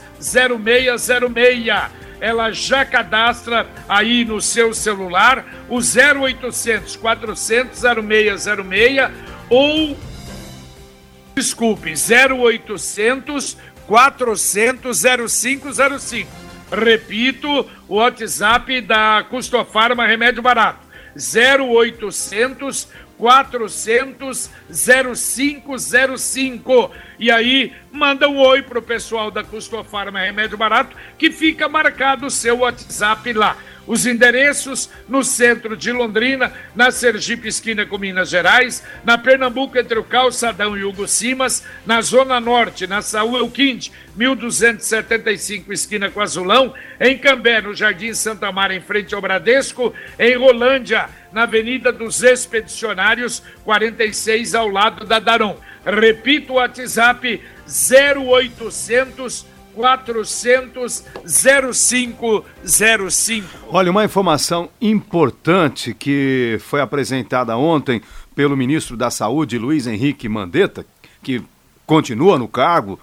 Ela 2.22 2.52
já 2.52 2.84
cadastra 2.86 3.66
aí 3.88 4.26
no 4.26 4.42
seu 4.42 4.74
celular 4.74 5.46
o 5.70 5.78
0800 5.78 6.96
400 6.98 7.80
0606 7.80 9.10
ou 9.50 9.98
Desculpe, 11.40 11.94
0800 11.94 13.56
400 13.88 15.02
0505. 15.30 16.30
Repito, 16.70 17.66
o 17.88 17.96
WhatsApp 17.96 18.82
da 18.82 19.26
Custofarma 19.30 20.06
Remédio 20.06 20.42
Barato. 20.42 20.86
0800 21.16 22.90
400 23.20 24.50
0505. 24.72 26.92
E 27.20 27.30
aí, 27.30 27.74
manda 27.92 28.30
um 28.30 28.40
oi 28.40 28.62
pro 28.62 28.82
pessoal 28.82 29.30
da 29.30 29.44
Custofarma 29.44 30.22
Remédio 30.22 30.58
Barato, 30.58 30.96
que 31.18 31.30
fica 31.30 31.68
marcado 31.68 32.26
o 32.26 32.32
seu 32.32 32.60
WhatsApp 32.60 33.34
lá. 33.34 33.58
Os 33.90 34.06
endereços 34.06 34.88
no 35.08 35.24
centro 35.24 35.76
de 35.76 35.92
Londrina, 35.92 36.54
na 36.76 36.92
Sergipe 36.92 37.48
esquina 37.48 37.88
com 37.88 37.98
Minas 37.98 38.30
Gerais, 38.30 38.84
na 39.04 39.18
Pernambuco 39.18 39.80
entre 39.80 39.98
o 39.98 40.04
Calçadão 40.04 40.78
e 40.78 40.84
Hugo 40.84 41.08
Simas, 41.08 41.66
na 41.88 42.00
Zona 42.00 42.40
Norte, 42.40 42.86
na 42.86 43.02
Saúl 43.02 43.40
Elquinde, 43.40 43.92
1275 44.16 45.74
esquina 45.74 46.12
com 46.12 46.22
Azulão, 46.22 46.72
em 47.00 47.18
Cambé, 47.18 47.62
no 47.62 47.74
Jardim 47.74 48.14
Santa 48.14 48.52
Mara, 48.52 48.76
em 48.76 48.80
frente 48.80 49.16
ao 49.16 49.22
Bradesco, 49.22 49.92
em 50.20 50.38
Rolândia, 50.38 51.10
na 51.34 51.42
Avenida 51.42 51.92
dos 51.92 52.22
Expedicionários, 52.22 53.42
46 53.64 54.54
ao 54.54 54.68
lado 54.68 55.04
da 55.04 55.18
Daron. 55.18 55.58
Repito 55.84 56.54
o 56.54 56.56
WhatsApp 56.58 57.42
0800 57.66 59.48
400 59.80 61.06
0505. 61.26 62.46
Olha, 63.70 63.90
uma 63.90 64.04
informação 64.04 64.68
importante 64.82 65.94
que 65.94 66.58
foi 66.60 66.82
apresentada 66.82 67.56
ontem 67.56 68.02
pelo 68.36 68.58
ministro 68.58 68.98
da 68.98 69.10
Saúde, 69.10 69.58
Luiz 69.58 69.88
Henrique 69.88 70.28
Mandetta, 70.28 70.86
que 71.24 71.42
continua 71.86 72.38
no 72.38 72.50
cargo. 72.50 73.00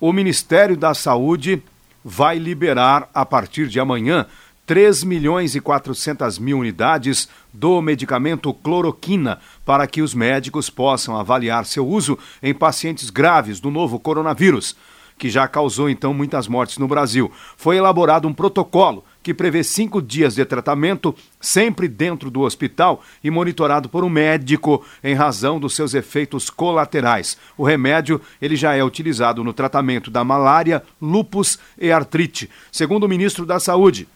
O 0.00 0.12
Ministério 0.12 0.76
da 0.76 0.94
Saúde 0.94 1.62
vai 2.04 2.38
liberar 2.38 3.08
a 3.14 3.24
partir 3.24 3.68
de 3.68 3.78
amanhã 3.78 4.26
3 4.66 5.04
milhões 5.04 5.54
e 5.54 5.60
400 5.60 6.40
mil 6.40 6.58
unidades 6.58 7.28
do 7.52 7.80
medicamento 7.80 8.52
cloroquina 8.52 9.38
para 9.64 9.86
que 9.86 10.02
os 10.02 10.12
médicos 10.12 10.68
possam 10.68 11.16
avaliar 11.16 11.64
seu 11.64 11.86
uso 11.86 12.18
em 12.42 12.52
pacientes 12.52 13.10
graves 13.10 13.60
do 13.60 13.70
novo 13.70 14.00
coronavírus 14.00 14.74
que 15.18 15.30
já 15.30 15.48
causou 15.48 15.88
então 15.88 16.12
muitas 16.12 16.46
mortes 16.46 16.78
no 16.78 16.88
Brasil. 16.88 17.30
Foi 17.56 17.76
elaborado 17.76 18.28
um 18.28 18.34
protocolo 18.34 19.04
que 19.22 19.34
prevê 19.34 19.64
cinco 19.64 20.00
dias 20.00 20.36
de 20.36 20.44
tratamento, 20.44 21.14
sempre 21.40 21.88
dentro 21.88 22.30
do 22.30 22.42
hospital 22.42 23.02
e 23.24 23.30
monitorado 23.30 23.88
por 23.88 24.04
um 24.04 24.08
médico 24.08 24.84
em 25.02 25.14
razão 25.14 25.58
dos 25.58 25.74
seus 25.74 25.94
efeitos 25.94 26.48
colaterais. 26.48 27.36
O 27.56 27.64
remédio 27.64 28.20
ele 28.40 28.54
já 28.54 28.74
é 28.74 28.84
utilizado 28.84 29.42
no 29.42 29.52
tratamento 29.52 30.10
da 30.10 30.22
malária, 30.22 30.82
lupus 31.02 31.58
e 31.76 31.90
artrite. 31.90 32.48
Segundo 32.70 33.04
o 33.04 33.08
ministro 33.08 33.44
da 33.44 33.58
Saúde, 33.58 34.06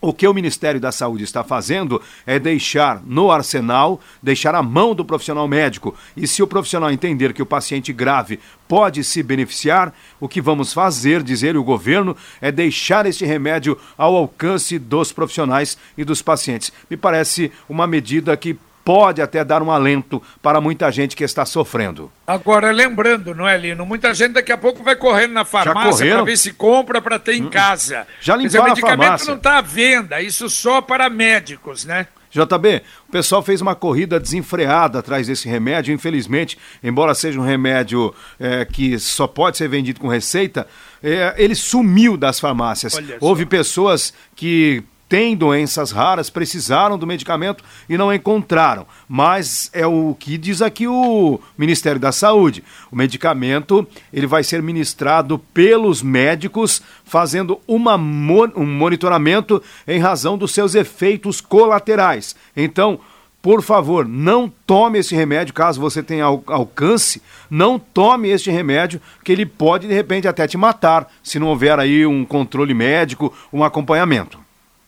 o 0.00 0.12
que 0.12 0.28
o 0.28 0.34
Ministério 0.34 0.80
da 0.80 0.92
Saúde 0.92 1.24
está 1.24 1.42
fazendo 1.42 2.00
é 2.26 2.38
deixar 2.38 3.02
no 3.04 3.30
arsenal, 3.30 4.00
deixar 4.22 4.54
a 4.54 4.62
mão 4.62 4.94
do 4.94 5.04
profissional 5.04 5.48
médico. 5.48 5.94
E 6.16 6.28
se 6.28 6.42
o 6.42 6.46
profissional 6.46 6.90
entender 6.90 7.32
que 7.32 7.42
o 7.42 7.46
paciente 7.46 7.92
grave 7.92 8.38
pode 8.68 9.02
se 9.02 9.22
beneficiar, 9.22 9.94
o 10.20 10.28
que 10.28 10.40
vamos 10.40 10.72
fazer, 10.72 11.22
dizer 11.22 11.56
o 11.56 11.64
governo, 11.64 12.16
é 12.40 12.52
deixar 12.52 13.06
este 13.06 13.24
remédio 13.24 13.78
ao 13.96 14.14
alcance 14.14 14.78
dos 14.78 15.12
profissionais 15.12 15.78
e 15.96 16.04
dos 16.04 16.20
pacientes. 16.20 16.72
Me 16.90 16.96
parece 16.96 17.50
uma 17.68 17.86
medida 17.86 18.36
que 18.36 18.58
pode 18.86 19.20
até 19.20 19.44
dar 19.44 19.64
um 19.64 19.70
alento 19.72 20.22
para 20.40 20.60
muita 20.60 20.92
gente 20.92 21.16
que 21.16 21.24
está 21.24 21.44
sofrendo. 21.44 22.08
Agora, 22.24 22.70
lembrando, 22.70 23.34
não 23.34 23.46
é, 23.46 23.58
Lino? 23.58 23.84
Muita 23.84 24.14
gente 24.14 24.34
daqui 24.34 24.52
a 24.52 24.56
pouco 24.56 24.84
vai 24.84 24.94
correndo 24.94 25.32
na 25.32 25.44
farmácia 25.44 26.06
para 26.06 26.22
ver 26.22 26.36
se 26.36 26.52
compra 26.52 27.02
para 27.02 27.18
ter 27.18 27.34
em 27.34 27.46
hum, 27.46 27.50
casa. 27.50 28.06
Já 28.20 28.36
limparam 28.36 28.66
o 28.66 28.68
medicamento 28.68 29.26
não 29.26 29.34
está 29.34 29.58
à 29.58 29.60
venda, 29.60 30.22
isso 30.22 30.48
só 30.48 30.80
para 30.80 31.10
médicos, 31.10 31.84
né? 31.84 32.06
JB, 32.30 32.82
o 33.08 33.12
pessoal 33.12 33.42
fez 33.42 33.60
uma 33.60 33.74
corrida 33.74 34.20
desenfreada 34.20 35.00
atrás 35.00 35.26
desse 35.26 35.48
remédio. 35.48 35.92
Infelizmente, 35.92 36.56
embora 36.80 37.12
seja 37.12 37.40
um 37.40 37.44
remédio 37.44 38.14
é, 38.38 38.64
que 38.64 38.98
só 39.00 39.26
pode 39.26 39.56
ser 39.56 39.68
vendido 39.68 39.98
com 39.98 40.06
receita, 40.06 40.64
é, 41.02 41.34
ele 41.36 41.56
sumiu 41.56 42.16
das 42.16 42.38
farmácias. 42.38 43.00
Houve 43.20 43.46
pessoas 43.46 44.14
que 44.36 44.84
têm 45.08 45.36
doenças 45.36 45.90
raras, 45.90 46.30
precisaram 46.30 46.98
do 46.98 47.06
medicamento 47.06 47.62
e 47.88 47.96
não 47.96 48.12
encontraram. 48.12 48.86
Mas 49.08 49.70
é 49.72 49.86
o 49.86 50.14
que 50.18 50.36
diz 50.36 50.60
aqui 50.60 50.86
o 50.86 51.40
Ministério 51.56 52.00
da 52.00 52.12
Saúde. 52.12 52.64
O 52.90 52.96
medicamento 52.96 53.86
ele 54.12 54.26
vai 54.26 54.42
ser 54.42 54.62
ministrado 54.62 55.38
pelos 55.52 56.02
médicos, 56.02 56.82
fazendo 57.04 57.60
uma, 57.66 57.96
um 57.96 58.66
monitoramento 58.66 59.62
em 59.86 59.98
razão 59.98 60.36
dos 60.36 60.52
seus 60.52 60.74
efeitos 60.74 61.40
colaterais. 61.40 62.34
Então, 62.56 62.98
por 63.46 63.62
favor, 63.62 64.08
não 64.08 64.52
tome 64.66 64.98
esse 64.98 65.14
remédio 65.14 65.54
caso 65.54 65.80
você 65.80 66.02
tenha 66.02 66.24
alcance, 66.24 67.22
não 67.48 67.78
tome 67.78 68.28
este 68.28 68.50
remédio 68.50 69.00
que 69.22 69.30
ele 69.30 69.46
pode 69.46 69.86
de 69.86 69.94
repente 69.94 70.26
até 70.26 70.48
te 70.48 70.56
matar 70.56 71.06
se 71.22 71.38
não 71.38 71.46
houver 71.46 71.78
aí 71.78 72.04
um 72.04 72.24
controle 72.24 72.74
médico, 72.74 73.32
um 73.52 73.62
acompanhamento. 73.62 74.45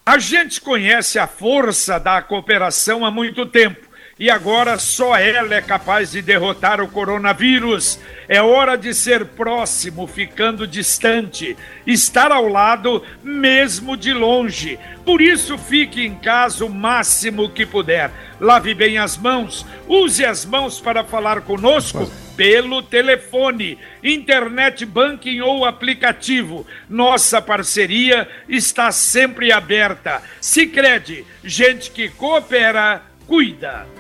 A 0.09 0.17
gente 0.17 0.59
conhece 0.63 1.19
a 1.19 1.27
força 1.27 2.01
da 2.01 2.23
cooperação 2.23 3.05
há 3.05 3.11
muito 3.11 3.45
tempo 3.45 3.88
e 4.19 4.29
agora 4.29 4.79
só 4.79 5.17
ela 5.17 5.55
é 5.55 5.63
capaz 5.63 6.11
de 6.11 6.21
derrotar 6.21 6.81
o 6.81 6.89
coronavírus. 6.89 8.01
É 8.29 8.43
hora 8.43 8.77
de 8.77 8.93
ser 8.93 9.25
próximo, 9.25 10.07
ficando 10.07 10.67
distante, 10.67 11.57
estar 11.87 12.33
ao 12.33 12.49
lado, 12.49 13.03
mesmo 13.23 13.97
de 13.97 14.13
longe. 14.13 14.79
Por 15.05 15.23
isso, 15.23 15.57
fique 15.57 16.05
em 16.05 16.17
casa 16.17 16.65
o 16.65 16.69
máximo 16.69 17.49
que 17.49 17.65
puder. 17.65 18.11
Lave 18.41 18.75
bem 18.75 18.99
as 18.99 19.17
mãos, 19.17 19.65
use 19.87 20.25
as 20.25 20.45
mãos 20.45 20.81
para 20.81 21.05
falar 21.05 21.43
conosco 21.43 22.11
pelo 22.37 22.83
telefone, 22.83 23.79
internet 24.03 24.85
banking 24.85 25.41
ou 25.41 25.65
aplicativo. 25.65 26.67
Nossa 26.89 27.41
parceria 27.41 28.29
está 28.49 28.93
sempre 28.93 29.51
aberta. 29.51 30.23
Se 30.41 30.67
crede, 30.67 31.25
gente 31.43 31.91
que 31.91 32.09
coopera, 32.09 33.03
cuida. 33.27 33.98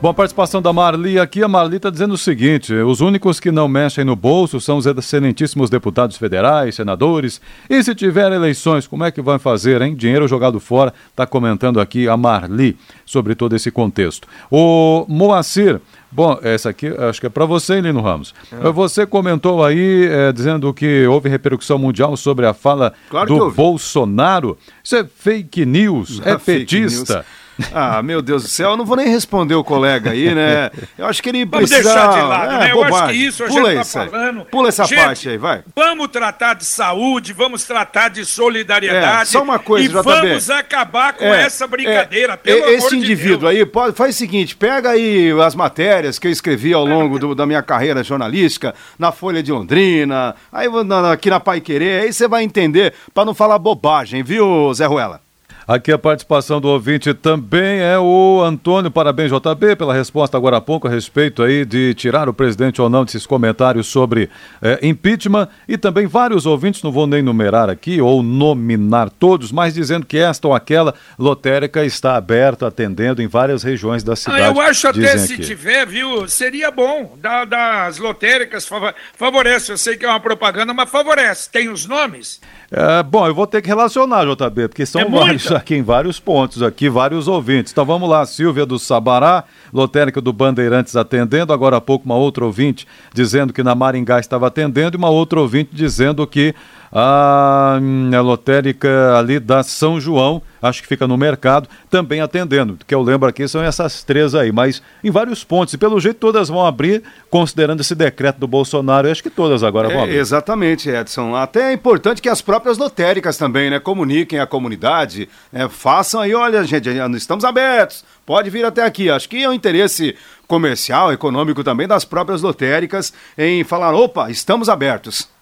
Bom, 0.00 0.10
a 0.10 0.14
participação 0.14 0.60
da 0.60 0.74
Marli 0.74 1.18
aqui, 1.18 1.42
a 1.42 1.48
Marli 1.48 1.78
está 1.78 1.88
dizendo 1.88 2.12
o 2.12 2.18
seguinte: 2.18 2.72
os 2.74 3.00
únicos 3.00 3.40
que 3.40 3.50
não 3.50 3.66
mexem 3.66 4.04
no 4.04 4.14
bolso 4.14 4.60
são 4.60 4.76
os 4.76 4.84
excelentíssimos 4.84 5.70
deputados 5.70 6.18
federais, 6.18 6.74
senadores. 6.74 7.40
E 7.68 7.82
se 7.82 7.94
tiver 7.94 8.30
eleições, 8.30 8.86
como 8.86 9.04
é 9.04 9.10
que 9.10 9.22
vão 9.22 9.38
fazer, 9.38 9.80
hein? 9.80 9.94
Dinheiro 9.94 10.28
jogado 10.28 10.60
fora, 10.60 10.92
está 11.08 11.26
comentando 11.26 11.80
aqui 11.80 12.08
a 12.08 12.16
Marli 12.16 12.76
sobre 13.06 13.34
todo 13.34 13.56
esse 13.56 13.70
contexto. 13.70 14.28
O 14.50 15.06
Moacir. 15.08 15.80
Bom, 16.12 16.38
essa 16.42 16.70
aqui 16.70 16.88
acho 16.88 17.20
que 17.20 17.26
é 17.26 17.30
para 17.30 17.46
você, 17.46 17.80
Lino 17.80 18.00
Ramos. 18.00 18.34
É. 18.52 18.70
Você 18.70 19.06
comentou 19.06 19.64
aí 19.64 20.06
é, 20.06 20.30
dizendo 20.30 20.72
que 20.72 21.06
houve 21.06 21.28
repercussão 21.28 21.78
mundial 21.78 22.16
sobre 22.16 22.46
a 22.46 22.54
fala 22.54 22.92
claro 23.08 23.28
do 23.28 23.50
Bolsonaro. 23.50 24.58
Isso 24.84 24.94
é 24.94 25.04
fake 25.04 25.64
news, 25.64 26.20
é, 26.24 26.32
é 26.32 26.38
petista. 26.38 27.14
News. 27.16 27.45
Ah, 27.72 28.02
meu 28.02 28.20
Deus 28.20 28.42
do 28.42 28.48
céu, 28.48 28.70
eu 28.70 28.76
não 28.76 28.84
vou 28.84 28.96
nem 28.96 29.08
responder 29.08 29.54
o 29.54 29.64
colega 29.64 30.10
aí, 30.10 30.34
né? 30.34 30.70
Eu 30.96 31.06
acho 31.06 31.22
que 31.22 31.28
ele 31.28 31.44
vamos 31.44 31.70
precisa... 31.70 31.88
deixar 31.88 32.12
de 32.12 32.20
lado, 32.20 32.52
é, 32.54 32.58
né? 32.58 32.72
Eu 32.72 32.84
acho 32.84 33.06
que 33.06 33.12
isso 33.12 33.44
a 33.44 33.46
Pula 33.46 33.70
gente 33.70 33.80
está 33.80 34.06
falando. 34.06 34.44
Pula 34.46 34.68
essa 34.68 34.84
gente, 34.84 34.98
parte 34.98 35.28
aí, 35.28 35.38
vai. 35.38 35.62
Vamos 35.74 36.08
tratar 36.08 36.54
de 36.54 36.64
saúde, 36.64 37.32
vamos 37.32 37.64
tratar 37.64 38.08
de 38.08 38.24
solidariedade. 38.24 39.22
É, 39.22 39.24
só 39.24 39.42
uma 39.42 39.58
coisa, 39.58 39.86
E 39.86 39.88
JB. 39.88 40.02
vamos 40.02 40.50
acabar 40.50 41.14
com 41.14 41.24
é, 41.24 41.42
essa 41.42 41.66
brincadeira, 41.66 42.34
é, 42.34 42.36
pelo 42.36 42.68
Esse 42.68 42.96
indivíduo 42.96 43.50
de 43.50 43.58
aí, 43.58 43.66
pode, 43.66 43.96
faz 43.96 44.14
o 44.14 44.18
seguinte, 44.18 44.56
pega 44.56 44.90
aí 44.90 45.30
as 45.40 45.54
matérias 45.54 46.18
que 46.18 46.26
eu 46.26 46.32
escrevi 46.32 46.72
ao 46.72 46.84
longo 46.84 47.18
do, 47.18 47.34
da 47.34 47.46
minha 47.46 47.62
carreira 47.62 48.02
jornalística, 48.02 48.74
na 48.98 49.12
Folha 49.12 49.42
de 49.42 49.52
Londrina, 49.52 50.34
aí 50.52 50.68
aqui 51.12 51.30
na 51.30 51.40
Pai 51.40 51.60
Querer, 51.60 52.02
aí 52.02 52.12
você 52.12 52.28
vai 52.28 52.42
entender, 52.42 52.92
para 53.14 53.24
não 53.24 53.34
falar 53.34 53.58
bobagem, 53.58 54.22
viu, 54.22 54.72
Zé 54.74 54.86
Ruela? 54.86 55.25
Aqui 55.68 55.90
a 55.90 55.98
participação 55.98 56.60
do 56.60 56.68
ouvinte 56.68 57.12
também 57.12 57.80
é 57.80 57.98
o 57.98 58.40
Antônio. 58.40 58.88
Parabéns, 58.88 59.32
JB, 59.32 59.74
pela 59.74 59.92
resposta 59.92 60.36
agora 60.36 60.58
há 60.58 60.60
pouco 60.60 60.86
a 60.86 60.90
respeito 60.90 61.42
aí 61.42 61.64
de 61.64 61.92
tirar 61.94 62.28
o 62.28 62.32
presidente 62.32 62.80
ou 62.80 62.88
não 62.88 63.04
desses 63.04 63.26
comentários 63.26 63.88
sobre 63.88 64.30
é, 64.62 64.78
impeachment. 64.80 65.48
E 65.66 65.76
também 65.76 66.06
vários 66.06 66.46
ouvintes, 66.46 66.84
não 66.84 66.92
vou 66.92 67.04
nem 67.04 67.20
numerar 67.20 67.68
aqui 67.68 68.00
ou 68.00 68.22
nominar 68.22 69.10
todos, 69.10 69.50
mas 69.50 69.74
dizendo 69.74 70.06
que 70.06 70.16
esta 70.18 70.46
ou 70.46 70.54
aquela 70.54 70.94
lotérica 71.18 71.84
está 71.84 72.14
aberta, 72.14 72.68
atendendo 72.68 73.20
em 73.20 73.26
várias 73.26 73.64
regiões 73.64 74.04
da 74.04 74.14
cidade. 74.14 74.42
Ah, 74.42 74.46
eu 74.46 74.60
acho 74.60 74.86
até 74.86 75.18
se 75.18 75.34
aqui. 75.34 75.42
tiver, 75.42 75.84
viu, 75.84 76.28
seria 76.28 76.70
bom. 76.70 77.16
Da, 77.18 77.44
das 77.44 77.98
lotéricas 77.98 78.68
favorece. 79.16 79.72
Eu 79.72 79.78
sei 79.78 79.96
que 79.96 80.04
é 80.04 80.08
uma 80.08 80.20
propaganda, 80.20 80.72
mas 80.72 80.88
favorece. 80.88 81.50
Tem 81.50 81.68
os 81.68 81.86
nomes? 81.86 82.40
É, 82.70 83.02
bom, 83.02 83.26
eu 83.26 83.34
vou 83.34 83.46
ter 83.46 83.62
que 83.62 83.68
relacionar, 83.68 84.24
JB, 84.24 84.68
porque 84.68 84.84
são 84.84 85.00
é 85.00 85.04
vários 85.04 85.50
aqui 85.52 85.76
em 85.76 85.82
vários 85.82 86.18
pontos, 86.18 86.62
aqui 86.62 86.88
vários 86.88 87.28
ouvintes. 87.28 87.72
Então 87.72 87.84
vamos 87.84 88.08
lá, 88.08 88.26
Silvia 88.26 88.66
do 88.66 88.78
Sabará, 88.78 89.44
lotérica 89.72 90.20
do 90.20 90.32
Bandeirantes 90.32 90.96
atendendo, 90.96 91.52
agora 91.52 91.76
há 91.76 91.80
pouco 91.80 92.04
uma 92.04 92.16
outra 92.16 92.44
ouvinte 92.44 92.86
dizendo 93.14 93.52
que 93.52 93.62
na 93.62 93.74
Maringá 93.74 94.18
estava 94.18 94.48
atendendo 94.48 94.96
e 94.96 94.98
uma 94.98 95.10
outra 95.10 95.40
ouvinte 95.40 95.70
dizendo 95.72 96.26
que 96.26 96.54
a, 96.92 97.78
a 98.16 98.20
lotérica 98.20 99.16
ali 99.16 99.38
da 99.38 99.62
São 99.62 100.00
João, 100.00 100.42
acho 100.62 100.82
que 100.82 100.88
fica 100.88 101.06
no 101.06 101.16
mercado, 101.16 101.68
também 101.90 102.20
atendendo. 102.20 102.78
que 102.86 102.94
eu 102.94 103.02
lembro 103.02 103.28
aqui 103.28 103.46
são 103.48 103.62
essas 103.62 104.02
três 104.02 104.34
aí, 104.34 104.52
mas 104.52 104.82
em 105.02 105.10
vários 105.10 105.44
pontos. 105.44 105.74
E 105.74 105.78
pelo 105.78 106.00
jeito 106.00 106.18
todas 106.18 106.48
vão 106.48 106.64
abrir, 106.64 107.02
considerando 107.30 107.80
esse 107.80 107.94
decreto 107.94 108.38
do 108.38 108.46
Bolsonaro. 108.46 109.06
Eu 109.08 109.12
acho 109.12 109.22
que 109.22 109.30
todas 109.30 109.62
agora 109.62 109.88
vão 109.88 110.00
é, 110.00 110.02
abrir. 110.04 110.16
Exatamente, 110.16 110.88
Edson. 110.88 111.34
Até 111.34 111.70
é 111.70 111.72
importante 111.72 112.22
que 112.22 112.28
as 112.28 112.40
próprias 112.40 112.78
lotéricas 112.78 113.36
também, 113.36 113.70
né, 113.70 113.78
comuniquem 113.78 114.38
a 114.38 114.46
comunidade, 114.46 115.28
né, 115.52 115.68
façam 115.68 116.20
aí, 116.20 116.34
olha, 116.34 116.64
gente, 116.64 116.88
estamos 117.16 117.44
abertos, 117.44 118.04
pode 118.24 118.50
vir 118.50 118.64
até 118.64 118.84
aqui. 118.84 119.10
Acho 119.10 119.28
que 119.28 119.42
é 119.42 119.48
um 119.48 119.52
interesse 119.52 120.16
comercial, 120.46 121.12
econômico 121.12 121.64
também 121.64 121.86
das 121.86 122.04
próprias 122.04 122.42
lotéricas 122.42 123.12
em 123.36 123.64
falar, 123.64 123.94
opa, 123.94 124.30
estamos 124.30 124.68
abertos. 124.68 125.35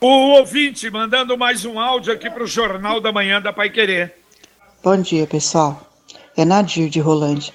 O 0.00 0.06
ouvinte 0.38 0.88
mandando 0.92 1.36
mais 1.36 1.64
um 1.64 1.80
áudio 1.80 2.12
aqui 2.12 2.30
para 2.30 2.44
o 2.44 2.46
Jornal 2.46 3.00
da 3.00 3.10
Manhã 3.10 3.42
da 3.42 3.52
Pai 3.52 3.68
Querer. 3.68 4.14
Bom 4.80 4.96
dia, 4.96 5.26
pessoal. 5.26 5.80
É 6.36 6.44
Nadir 6.44 6.88
de 6.88 7.00
Rolândia. 7.00 7.52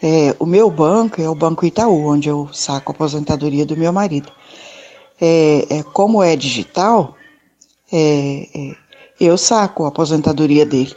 É, 0.00 0.36
o 0.38 0.46
meu 0.46 0.70
banco 0.70 1.20
é 1.20 1.28
o 1.28 1.34
Banco 1.34 1.66
Itaú, 1.66 2.06
onde 2.06 2.28
eu 2.28 2.48
saco 2.52 2.92
a 2.92 2.94
aposentadoria 2.94 3.66
do 3.66 3.76
meu 3.76 3.92
marido. 3.92 4.30
É, 5.20 5.78
é 5.78 5.82
como 5.82 6.22
é 6.22 6.36
digital, 6.36 7.16
é, 7.92 8.48
é, 8.54 8.76
eu 9.18 9.36
saco 9.36 9.84
a 9.84 9.88
aposentadoria 9.88 10.64
dele. 10.64 10.94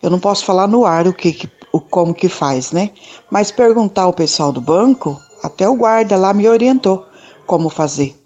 Eu 0.00 0.08
não 0.08 0.20
posso 0.20 0.44
falar 0.44 0.68
no 0.68 0.86
ar 0.86 1.08
o 1.08 1.12
que, 1.12 1.50
o 1.72 1.80
como 1.80 2.14
que 2.14 2.28
faz, 2.28 2.70
né? 2.70 2.92
Mas 3.28 3.50
perguntar 3.50 4.02
ao 4.02 4.12
pessoal 4.12 4.52
do 4.52 4.60
banco, 4.60 5.20
até 5.42 5.68
o 5.68 5.74
guarda 5.74 6.16
lá 6.16 6.32
me 6.32 6.48
orientou 6.48 7.04
como 7.44 7.68
fazer. 7.68 8.21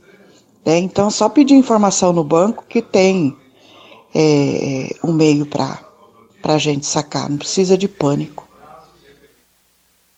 Né? 0.66 0.78
Então, 0.78 1.08
só 1.08 1.28
pedir 1.28 1.54
informação 1.54 2.12
no 2.12 2.24
banco 2.24 2.64
que 2.68 2.82
tem 2.82 3.36
é, 4.12 4.90
um 5.04 5.12
meio 5.12 5.46
para 5.46 5.78
a 6.42 6.58
gente 6.58 6.84
sacar, 6.84 7.30
não 7.30 7.38
precisa 7.38 7.78
de 7.78 7.86
pânico. 7.86 8.46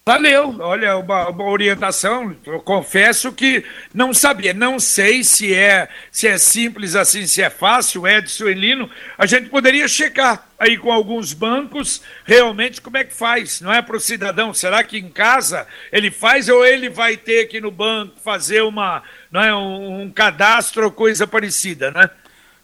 Valeu, 0.09 0.57
olha, 0.61 0.97
uma, 0.97 1.29
uma, 1.29 1.45
orientação. 1.45 2.35
Eu 2.47 2.61
confesso 2.61 3.31
que 3.31 3.63
não 3.93 4.15
sabia, 4.15 4.55
não 4.55 4.81
sei 4.81 5.23
se 5.23 5.53
é 5.53 5.87
se 6.11 6.27
é 6.27 6.39
simples 6.39 6.97
assim, 6.97 7.27
se 7.27 7.43
é 7.43 7.51
fácil, 7.51 8.09
Edson 8.09 8.49
e 8.49 8.55
Lino. 8.55 8.89
A 9.19 9.27
gente 9.27 9.51
poderia 9.51 9.87
checar 9.87 10.49
aí 10.59 10.79
com 10.79 10.91
alguns 10.91 11.35
bancos 11.35 12.01
realmente 12.25 12.81
como 12.81 12.97
é 12.97 13.05
que 13.05 13.15
faz, 13.15 13.61
não 13.61 13.71
é 13.71 13.83
para 13.83 13.99
o 13.99 14.01
cidadão? 14.01 14.55
Será 14.55 14.83
que 14.83 14.97
em 14.97 15.11
casa 15.11 15.67
ele 15.93 16.11
faz 16.11 16.49
ou 16.49 16.65
ele 16.65 16.89
vai 16.89 17.19
ter 17.19 17.45
que 17.45 17.61
no 17.61 17.71
banco 17.71 18.19
fazer 18.19 18.63
uma, 18.63 19.03
não 19.31 19.41
é, 19.43 19.55
um, 19.55 20.11
cadastro 20.11 20.85
ou 20.85 20.91
coisa 20.91 21.27
parecida, 21.27 21.91
né? 21.91 22.09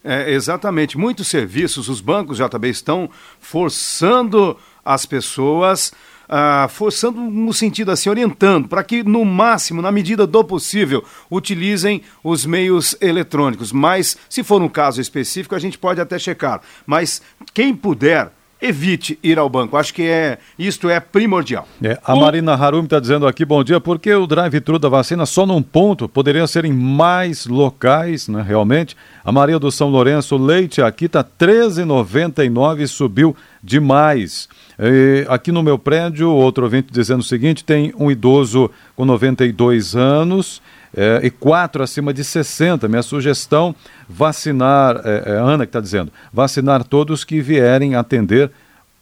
É, 0.03 0.31
exatamente. 0.31 0.97
Muitos 0.97 1.27
serviços, 1.27 1.89
os 1.89 1.99
bancos 1.99 2.37
já 2.37 2.47
também 2.47 2.71
estão 2.71 3.09
forçando 3.39 4.57
as 4.83 5.05
pessoas 5.05 5.91
ah, 6.27 6.67
forçando 6.69 7.19
no 7.21 7.53
sentido 7.53 7.91
assim, 7.91 8.09
orientando, 8.09 8.67
para 8.67 8.83
que 8.83 9.03
no 9.03 9.23
máximo, 9.23 9.81
na 9.81 9.91
medida 9.91 10.25
do 10.25 10.43
possível, 10.43 11.03
utilizem 11.29 12.01
os 12.23 12.45
meios 12.45 12.95
eletrônicos. 12.99 13.71
Mas, 13.71 14.17
se 14.29 14.43
for 14.43 14.61
um 14.61 14.69
caso 14.69 14.99
específico, 14.99 15.55
a 15.55 15.59
gente 15.59 15.77
pode 15.77 16.01
até 16.01 16.17
checar. 16.17 16.61
Mas 16.85 17.21
quem 17.53 17.75
puder, 17.75 18.31
evite 18.65 19.19
ir 19.21 19.37
ao 19.37 19.49
banco. 19.49 19.77
Acho 19.77 19.93
que 19.93 20.03
é 20.03 20.39
isto 20.57 20.89
é 20.89 20.99
primordial. 20.99 21.67
É, 21.83 21.99
a 22.03 22.15
Marina 22.15 22.53
Harumi 22.53 22.85
está 22.85 22.99
dizendo 22.99 23.27
aqui, 23.27 23.45
bom 23.45 23.63
dia, 23.63 23.79
porque 23.79 24.13
o 24.13 24.25
drive-thru 24.25 24.79
da 24.79 24.89
vacina 24.89 25.25
só 25.25 25.45
num 25.45 25.61
ponto, 25.61 26.09
poderia 26.09 26.47
ser 26.47 26.65
em 26.65 26.73
mais 26.73 27.45
locais, 27.45 28.27
né, 28.27 28.41
realmente. 28.41 28.95
A 29.23 29.31
Maria 29.31 29.59
do 29.59 29.71
São 29.71 29.89
Lourenço, 29.89 30.37
leite 30.37 30.81
aqui 30.81 31.05
está 31.05 31.23
13,99, 31.23 32.87
subiu 32.87 33.35
demais. 33.63 34.49
E 34.79 35.25
aqui 35.29 35.51
no 35.51 35.63
meu 35.63 35.79
prédio, 35.79 36.29
outro 36.31 36.63
ouvinte 36.63 36.89
dizendo 36.91 37.21
o 37.21 37.23
seguinte: 37.23 37.63
tem 37.63 37.93
um 37.97 38.11
idoso 38.11 38.69
com 38.95 39.05
92 39.05 39.95
anos 39.95 40.61
é, 40.95 41.19
e 41.23 41.29
quatro 41.29 41.83
acima 41.83 42.13
de 42.13 42.23
60. 42.23 42.87
Minha 42.87 43.03
sugestão: 43.03 43.75
vacinar, 44.07 45.01
é, 45.03 45.23
é 45.25 45.31
Ana 45.31 45.65
que 45.65 45.69
está 45.69 45.81
dizendo, 45.81 46.11
vacinar 46.31 46.83
todos 46.83 47.23
que 47.23 47.41
vierem 47.41 47.95
atender 47.95 48.49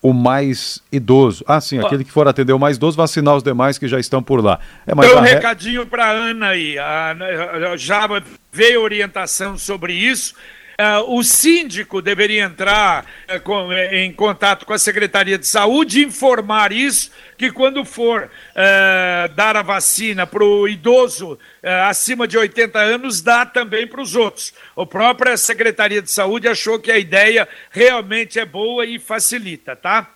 o 0.02 0.12
mais 0.12 0.84
idoso. 0.92 1.46
Ah, 1.48 1.62
sim, 1.62 1.80
aquele 1.80 2.04
que 2.04 2.12
for 2.12 2.28
atender 2.28 2.52
o 2.52 2.60
mais 2.60 2.76
idoso, 2.76 2.98
vacinar 2.98 3.38
os 3.38 3.44
demais 3.44 3.78
que 3.78 3.88
já 3.88 3.98
estão 3.98 4.22
por 4.22 4.44
lá. 4.44 4.60
É 4.86 4.94
mais 4.94 5.10
um 5.14 5.22
re... 5.22 5.36
recadinho 5.36 5.88
para 5.88 6.12
Ana 6.12 6.48
aí. 6.48 6.78
A, 6.78 7.16
já 7.78 8.02
veio 8.52 8.82
orientação 8.82 9.58
sobre 9.58 9.94
isso. 9.94 10.36
Uh, 10.74 11.18
o 11.18 11.24
síndico 11.24 12.02
deveria 12.02 12.44
entrar 12.44 13.06
uh, 13.30 13.40
com, 13.42 13.68
uh, 13.68 13.74
em 13.74 14.12
contato 14.12 14.66
com 14.66 14.74
a 14.74 14.80
Secretaria 14.80 15.38
de 15.38 15.46
Saúde 15.46 16.00
e 16.00 16.04
informar 16.04 16.72
isso, 16.72 17.12
que 17.38 17.52
quando 17.52 17.84
for 17.84 18.32
eh, 18.56 19.30
dar 19.36 19.58
a 19.58 19.62
vacina 19.62 20.26
para 20.26 20.44
o 20.44 20.68
idoso 20.68 21.38
acima 21.90 22.26
de 22.26 22.38
80 22.38 22.80
anos, 22.80 23.22
dá 23.22 23.46
também 23.46 23.86
para 23.86 24.02
os 24.02 24.16
outros. 24.16 24.54
A 24.78 24.86
própria 24.86 25.36
Secretaria 25.36 26.02
de 26.02 26.10
Saúde 26.10 26.48
achou 26.48 26.80
que 26.80 26.92
a 26.92 26.98
ideia 26.98 27.48
realmente 27.70 28.40
é 28.40 28.46
boa 28.46 28.86
e 28.86 28.98
facilita, 28.98 29.76
tá? 29.76 30.10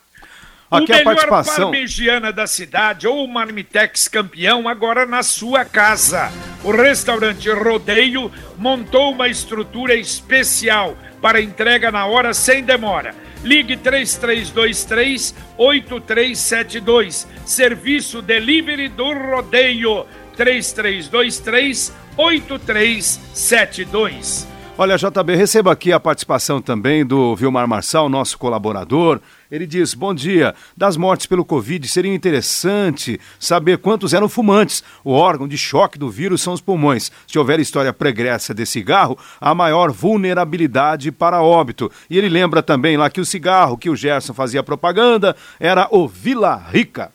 Aqui 0.70 0.92
o 0.92 0.96
melhor 0.96 1.00
a 1.00 1.04
participação... 1.04 1.70
parmegiana 1.70 2.30
da 2.30 2.46
cidade 2.46 3.08
ou 3.08 3.24
o 3.24 3.28
Marmitex 3.28 4.06
campeão 4.06 4.68
agora 4.68 5.06
na 5.06 5.22
sua 5.22 5.64
casa. 5.64 6.30
O 6.62 6.70
restaurante 6.70 7.50
Rodeio 7.50 8.30
montou 8.58 9.12
uma 9.12 9.28
estrutura 9.28 9.94
especial 9.94 10.94
para 11.22 11.40
entrega 11.40 11.90
na 11.90 12.04
hora 12.04 12.34
sem 12.34 12.62
demora. 12.62 13.14
Ligue 13.42 13.78
3323 13.78 15.34
8372. 15.56 17.26
Serviço 17.46 18.20
delivery 18.20 18.88
do 18.88 19.10
Rodeio 19.12 20.04
3323 20.36 21.94
8372. 22.16 24.57
Olha, 24.80 24.96
JB, 24.96 25.34
receba 25.34 25.72
aqui 25.72 25.92
a 25.92 25.98
participação 25.98 26.62
também 26.62 27.04
do 27.04 27.34
Vilmar 27.34 27.66
Marçal, 27.66 28.08
nosso 28.08 28.38
colaborador. 28.38 29.20
Ele 29.50 29.66
diz: 29.66 29.92
Bom 29.92 30.14
dia. 30.14 30.54
Das 30.76 30.96
mortes 30.96 31.26
pelo 31.26 31.44
Covid, 31.44 31.88
seria 31.88 32.14
interessante 32.14 33.18
saber 33.40 33.78
quantos 33.78 34.14
eram 34.14 34.28
fumantes. 34.28 34.84
O 35.02 35.10
órgão 35.10 35.48
de 35.48 35.58
choque 35.58 35.98
do 35.98 36.08
vírus 36.08 36.42
são 36.42 36.52
os 36.52 36.60
pulmões. 36.60 37.10
Se 37.26 37.36
houver 37.40 37.58
história 37.58 37.92
pregressa 37.92 38.54
de 38.54 38.64
cigarro, 38.64 39.18
há 39.40 39.52
maior 39.52 39.90
vulnerabilidade 39.90 41.10
para 41.10 41.42
óbito. 41.42 41.90
E 42.08 42.16
ele 42.16 42.28
lembra 42.28 42.62
também 42.62 42.96
lá 42.96 43.10
que 43.10 43.20
o 43.20 43.26
cigarro 43.26 43.76
que 43.76 43.90
o 43.90 43.96
Gerson 43.96 44.32
fazia 44.32 44.62
propaganda 44.62 45.34
era 45.58 45.88
o 45.90 46.06
Vila 46.06 46.54
Rica. 46.54 47.10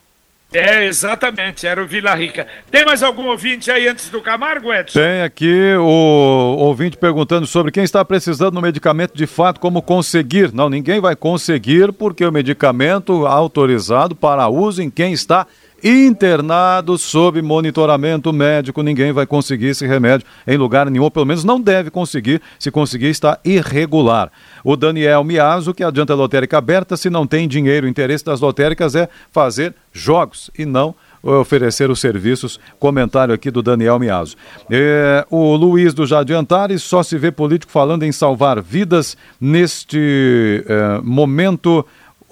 É, 0.53 0.85
exatamente, 0.85 1.65
era 1.65 1.81
o 1.81 1.87
Vila 1.87 2.13
Rica. 2.13 2.45
Tem 2.69 2.85
mais 2.85 3.01
algum 3.01 3.25
ouvinte 3.27 3.71
aí 3.71 3.87
antes 3.87 4.09
do 4.09 4.21
Camargo, 4.21 4.71
Edson? 4.71 4.99
Tem 4.99 5.23
aqui 5.23 5.73
o 5.75 6.55
ouvinte 6.59 6.95
perguntando 6.95 7.47
sobre 7.47 7.71
quem 7.71 7.83
está 7.83 8.05
precisando 8.05 8.53
do 8.53 8.61
medicamento 8.61 9.15
de 9.15 9.25
fato, 9.25 9.59
como 9.59 9.81
conseguir. 9.81 10.53
Não, 10.53 10.69
ninguém 10.69 11.01
vai 11.01 11.15
conseguir 11.15 11.91
porque 11.91 12.23
o 12.23 12.31
medicamento 12.31 13.25
autorizado 13.25 14.15
para 14.15 14.47
uso 14.47 14.81
em 14.81 14.91
quem 14.91 15.11
está 15.11 15.47
internado 15.83 16.97
sob 16.97 17.41
monitoramento 17.41 18.31
médico. 18.31 18.81
Ninguém 18.81 19.11
vai 19.11 19.25
conseguir 19.25 19.67
esse 19.67 19.85
remédio 19.85 20.25
em 20.47 20.57
lugar 20.57 20.89
nenhum, 20.89 21.09
pelo 21.09 21.25
menos 21.25 21.43
não 21.43 21.59
deve 21.59 21.89
conseguir. 21.89 22.41
Se 22.57 22.71
conseguir, 22.71 23.07
está 23.07 23.37
irregular. 23.43 24.31
O 24.63 24.75
Daniel 24.75 25.23
Miazo, 25.23 25.73
que 25.73 25.83
adianta 25.83 26.13
a 26.13 26.15
lotérica 26.15 26.57
aberta, 26.57 26.95
se 26.95 27.09
não 27.09 27.27
tem 27.27 27.47
dinheiro, 27.47 27.85
o 27.85 27.89
interesse 27.89 28.23
das 28.23 28.39
lotéricas 28.39 28.95
é 28.95 29.09
fazer 29.31 29.75
jogos 29.91 30.49
e 30.57 30.65
não 30.65 30.95
oferecer 31.23 31.89
os 31.89 31.99
serviços. 31.99 32.59
Comentário 32.77 33.33
aqui 33.33 33.49
do 33.49 33.61
Daniel 33.61 33.97
Miazo. 33.97 34.35
É, 34.69 35.25
o 35.29 35.55
Luiz 35.55 35.93
do 35.93 36.05
Jardim 36.05 36.33
Antares 36.33 36.83
só 36.83 37.01
se 37.01 37.17
vê 37.17 37.31
político 37.31 37.71
falando 37.71 38.03
em 38.03 38.11
salvar 38.11 38.61
vidas 38.61 39.15
neste 39.39 40.65
é, 40.67 40.99
momento 41.01 41.85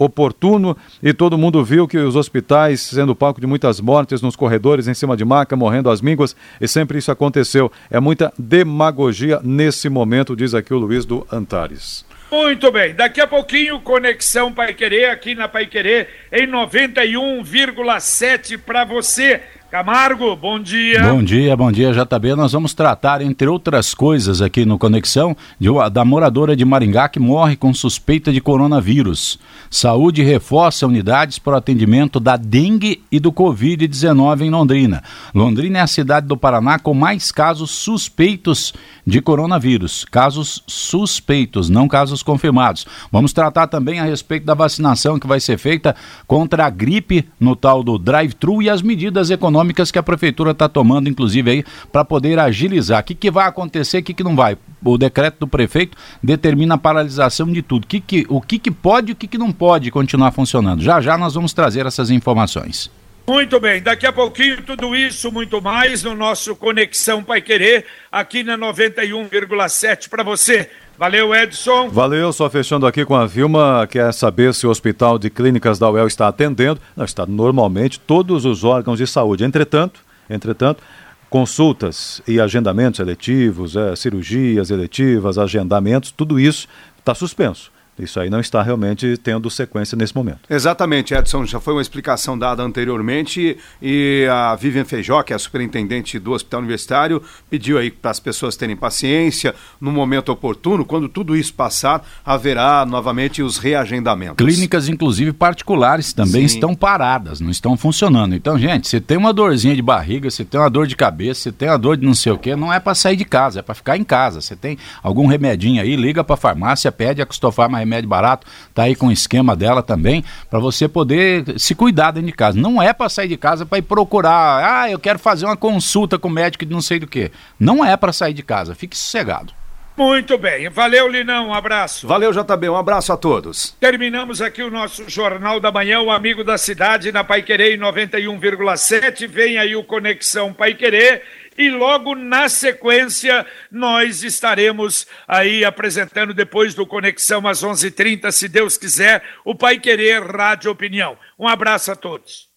oportuno 0.04 0.76
e 1.02 1.14
todo 1.14 1.38
mundo 1.38 1.64
viu 1.64 1.88
que 1.88 1.98
os 1.98 2.16
hospitais 2.16 2.82
sendo 2.82 3.16
palco 3.16 3.40
de 3.40 3.48
muitas 3.48 3.80
mortes 3.80 4.22
nos 4.22 4.36
corredores 4.36 4.88
em 4.88 4.94
cima 4.94 5.16
de 5.16 5.24
maca, 5.24 5.56
morrendo 5.56 5.90
as 5.90 6.02
mínguas 6.02 6.36
e 6.60 6.68
sempre 6.68 6.98
isso 6.98 7.12
aconteceu. 7.12 7.72
É 7.90 8.00
muita 8.00 8.34
demagogia 8.38 9.40
nesse 9.44 9.90
momento, 9.90 10.36
diz 10.36 10.54
aqui 10.54 10.74
o 10.74 10.80
Luiz 10.80 11.06
do 11.06 11.26
Antares. 11.32 12.06
Muito 12.32 12.72
bem, 12.72 12.96
daqui 12.96 13.20
a 13.20 13.28
pouquinho 13.28 13.82
Conexão 13.82 14.54
Pai 14.54 14.74
Querer 14.74 15.10
aqui 15.10 15.36
na 15.36 15.50
Pai 15.50 15.66
Querer 15.66 16.08
em 16.32 16.48
91,7 16.48 18.58
para 18.58 18.86
você. 18.86 19.42
Camargo, 19.72 20.36
bom 20.36 20.60
dia. 20.60 21.02
Bom 21.02 21.24
dia, 21.24 21.56
bom 21.56 21.72
dia, 21.72 21.94
JB. 21.94 22.36
Nós 22.36 22.52
vamos 22.52 22.74
tratar, 22.74 23.22
entre 23.22 23.48
outras 23.48 23.94
coisas, 23.94 24.42
aqui 24.42 24.66
no 24.66 24.78
Conexão, 24.78 25.34
de, 25.58 25.70
da 25.94 26.04
moradora 26.04 26.58
de 26.58 26.66
Maringá 26.66 27.08
que 27.08 27.22
morre 27.22 27.56
com 27.56 27.74
suspeita 27.74 28.34
de 28.34 28.42
coronavírus. 28.42 29.40
Saúde 29.70 30.24
reforça 30.24 30.86
unidades 30.86 31.40
para 31.40 31.54
o 31.54 31.56
atendimento 31.56 32.20
da 32.20 32.36
dengue 32.36 33.02
e 33.10 33.18
do 33.18 33.32
Covid-19 33.32 34.42
em 34.42 34.50
Londrina. 34.50 35.02
Londrina 35.34 35.80
é 35.80 35.82
a 35.82 35.88
cidade 35.88 36.28
do 36.28 36.36
Paraná 36.36 36.78
com 36.78 36.94
mais 36.94 37.32
casos 37.32 37.72
suspeitos 37.72 38.74
de 39.08 39.22
coronavírus. 39.22 40.04
Casos 40.04 40.62
suspeitos, 40.68 41.70
não 41.70 41.88
casos 41.88 42.22
confirmados. 42.22 42.86
Vamos 43.10 43.32
tratar 43.32 43.68
também 43.68 44.02
a 44.02 44.04
respeito 44.04 44.46
da 44.46 44.54
vacinação 44.54 45.18
que 45.18 45.28
vai 45.28 45.40
ser 45.40 45.58
feita 45.58 45.96
contra 46.28 46.66
a 46.66 46.70
gripe 46.70 47.26
no 47.40 47.56
tal 47.56 47.82
do 47.82 47.98
drive-thru 47.98 48.62
e 48.62 48.70
as 48.70 48.82
medidas 48.82 49.32
econômicas 49.32 49.61
econômicas 49.62 49.92
que 49.92 50.00
a 50.00 50.04
prefeitura 50.04 50.52
está 50.52 50.68
tomando, 50.68 51.08
inclusive, 51.08 51.52
aí, 51.52 51.64
para 51.92 52.04
poder 52.04 52.40
agilizar. 52.40 53.02
O 53.02 53.04
que, 53.04 53.16
que 53.16 53.32
vai 53.32 53.48
acontecer, 53.48 54.00
o 54.00 54.04
que, 54.04 54.14
que 54.14 54.24
não 54.24 54.36
vai? 54.36 54.58
O 54.84 54.98
decreto 54.98 55.40
do 55.42 55.48
prefeito 55.48 55.98
determina 56.22 56.76
a 56.76 56.78
paralisação 56.78 57.48
de 57.48 57.62
tudo. 57.62 57.88
Que 57.88 58.00
que, 58.00 58.26
o 58.28 58.42
que, 58.42 58.58
que 58.60 58.72
pode 58.72 59.12
e 59.12 59.14
o 59.14 59.16
que, 59.16 59.28
que 59.28 59.38
não 59.38 59.52
pode 59.52 59.92
continuar 59.92 60.32
funcionando. 60.32 60.82
Já 60.82 61.00
já 61.00 61.18
nós 61.18 61.36
vamos 61.36 61.54
trazer 61.54 61.86
essas 61.86 62.10
informações. 62.10 62.90
Muito 63.32 63.62
bem, 63.62 63.82
daqui 63.82 64.06
a 64.06 64.12
pouquinho 64.12 64.62
tudo 64.62 64.94
isso, 64.94 65.32
muito 65.32 65.62
mais 65.62 66.04
no 66.04 66.14
nosso 66.14 66.54
Conexão 66.54 67.24
Pai 67.24 67.42
Querer, 67.42 67.86
aqui 68.12 68.44
na 68.44 68.58
91,7 68.58 70.10
para 70.10 70.22
você. 70.22 70.70
Valeu, 70.98 71.34
Edson. 71.34 71.88
Valeu, 71.90 72.34
só 72.34 72.50
fechando 72.50 72.86
aqui 72.86 73.06
com 73.06 73.16
a 73.16 73.26
Vilma, 73.26 73.88
quer 73.90 74.14
saber 74.14 74.54
se 74.54 74.68
o 74.68 74.70
Hospital 74.70 75.18
de 75.18 75.30
Clínicas 75.30 75.80
da 75.80 75.90
UEL 75.90 76.08
está 76.08 76.28
atendendo. 76.28 76.82
Não, 76.94 77.06
está 77.06 77.26
normalmente 77.26 78.02
todos 78.02 78.44
os 78.44 78.66
órgãos 78.66 78.98
de 78.98 79.08
saúde. 79.08 79.46
Entretanto, 79.46 80.02
entretanto, 80.30 80.84
consultas 81.30 82.22
e 82.28 82.38
agendamentos 82.38 83.00
eletivos, 83.00 83.78
é, 83.78 83.96
cirurgias 83.96 84.70
eletivas, 84.70 85.38
agendamentos, 85.38 86.12
tudo 86.12 86.38
isso 86.38 86.68
está 87.00 87.16
suspenso. 87.16 87.72
Isso 88.02 88.20
aí 88.20 88.30
não 88.30 88.40
está 88.40 88.62
realmente 88.62 89.18
tendo 89.18 89.50
sequência 89.50 89.96
nesse 89.96 90.16
momento. 90.16 90.40
Exatamente, 90.50 91.14
Edson. 91.14 91.46
Já 91.46 91.60
foi 91.60 91.74
uma 91.74 91.82
explicação 91.82 92.38
dada 92.38 92.64
anteriormente 92.64 93.58
e 93.82 94.28
a 94.32 94.56
Vivian 94.56 94.86
Feijó, 94.86 95.22
que 95.24 95.34
é 95.34 95.36
a 95.36 95.40
superintendente 95.40 96.18
do 96.20 96.32
Hospital 96.32 96.62
Universitário, 96.62 97.22
pediu 97.50 97.78
aí 97.78 97.92
para 97.92 98.12
as 98.12 98.20
pessoas 98.20 98.56
terem 98.56 98.76
paciência. 98.76 99.54
No 99.80 99.92
momento 99.92 100.32
oportuno, 100.32 100.86
quando 100.86 101.08
tudo 101.08 101.36
isso 101.36 101.54
passar, 101.54 102.06
haverá 102.26 102.86
novamente 102.86 103.42
os 103.42 103.58
reagendamentos. 103.58 104.38
Clínicas, 104.38 104.90
inclusive 104.90 105.32
particulares, 105.34 106.14
também 106.14 106.48
Sim. 106.48 106.56
estão 106.56 106.76
paradas, 106.76 107.40
não 107.40 107.52
estão 107.52 107.78
funcionando. 107.78 108.36
Então, 108.36 108.58
gente, 108.58 108.88
se 108.88 109.00
tem 109.00 109.18
uma 109.18 109.34
dorzinha 109.34 109.76
de 109.76 109.82
barriga, 109.82 110.30
se 110.30 110.44
tem 110.44 110.60
uma 110.60 110.70
dor 110.70 110.88
de 110.88 110.96
cabeça, 110.96 111.42
se 111.42 111.52
tem 111.52 111.70
uma 111.70 111.78
dor 111.78 111.98
de 111.98 112.06
não 112.06 112.14
sei 112.14 112.32
o 112.32 112.38
quê, 112.38 112.56
não 112.56 112.72
é 112.72 112.80
para 112.80 112.96
sair 112.96 113.16
de 113.16 113.26
casa, 113.26 113.60
é 113.60 113.62
para 113.62 113.76
ficar 113.76 113.98
em 113.98 114.04
casa. 114.04 114.42
Se 114.42 114.56
tem 114.56 114.78
algum 115.04 115.28
remedinho 115.28 115.82
aí, 115.82 115.96
liga 115.96 116.24
para 116.24 116.34
a 116.34 116.38
farmácia, 116.38 116.92
pede 116.92 117.22
a 117.22 117.26
Custofar 117.26 117.70
mais 117.70 117.88
remédio 117.92 118.10
barato, 118.10 118.48
tá 118.74 118.84
aí 118.84 118.96
com 118.96 119.08
o 119.08 119.12
esquema 119.12 119.56
dela 119.56 119.84
também, 119.84 120.24
para 120.50 120.60
você 120.60 120.88
poder 120.88 121.60
se 121.60 121.76
cuidar 121.76 122.12
dentro 122.12 122.28
de 122.28 122.34
casa. 122.34 122.58
Não 122.58 122.82
é 122.82 122.94
para 122.94 123.10
sair 123.10 123.28
de 123.28 123.38
casa 123.38 123.66
para 123.66 123.80
ir 123.80 123.82
procurar, 123.82 124.84
ah, 124.84 124.90
eu 124.90 124.98
quero 124.98 125.20
fazer 125.20 125.46
uma 125.46 125.58
consulta 125.58 126.18
com 126.18 126.30
o 126.30 126.32
médico 126.32 126.66
de 126.66 126.72
não 126.72 126.82
sei 126.82 127.00
do 127.00 127.08
que. 127.08 127.32
Não 127.60 127.84
é 127.84 127.98
para 127.98 128.14
sair 128.14 128.34
de 128.34 128.44
casa, 128.44 128.74
fique 128.74 128.98
sossegado. 128.98 129.61
Muito 130.02 130.36
bem. 130.36 130.68
Valeu, 130.68 131.08
Linão. 131.08 131.50
Um 131.50 131.54
abraço. 131.54 132.08
Valeu, 132.08 132.32
JB. 132.32 132.70
Um 132.70 132.76
abraço 132.76 133.14
a 133.14 133.18
todos. 133.18 133.78
Terminamos 133.80 134.42
aqui 134.42 134.64
o 134.64 134.72
nosso 134.72 135.08
Jornal 135.08 135.60
da 135.60 135.72
Manhã, 135.72 136.02
o 136.02 136.10
Amigo 136.10 136.44
da 136.44 136.58
Cidade, 136.58 137.12
na 137.12 137.24
Pai 137.24 137.44
Querer 137.44 137.78
91,7. 137.78 139.28
Vem 139.28 139.60
aí 139.60 139.76
o 139.76 139.84
Conexão 139.84 140.52
Pai 140.54 140.74
Querer 140.74 141.22
e 141.56 141.70
logo 141.70 142.16
na 142.16 142.50
sequência 142.50 143.46
nós 143.72 144.24
estaremos 144.24 145.06
aí 145.28 145.64
apresentando 145.64 146.34
depois 146.34 146.74
do 146.74 146.88
Conexão 146.88 147.48
às 147.48 147.64
11:30, 147.64 148.32
se 148.32 148.48
Deus 148.48 148.80
quiser, 148.80 149.22
o 149.46 149.54
Pai 149.54 149.78
Querer 149.78 150.24
Rádio 150.24 150.72
Opinião. 150.72 151.16
Um 151.38 151.48
abraço 151.48 151.92
a 151.92 151.96
todos. 151.96 152.51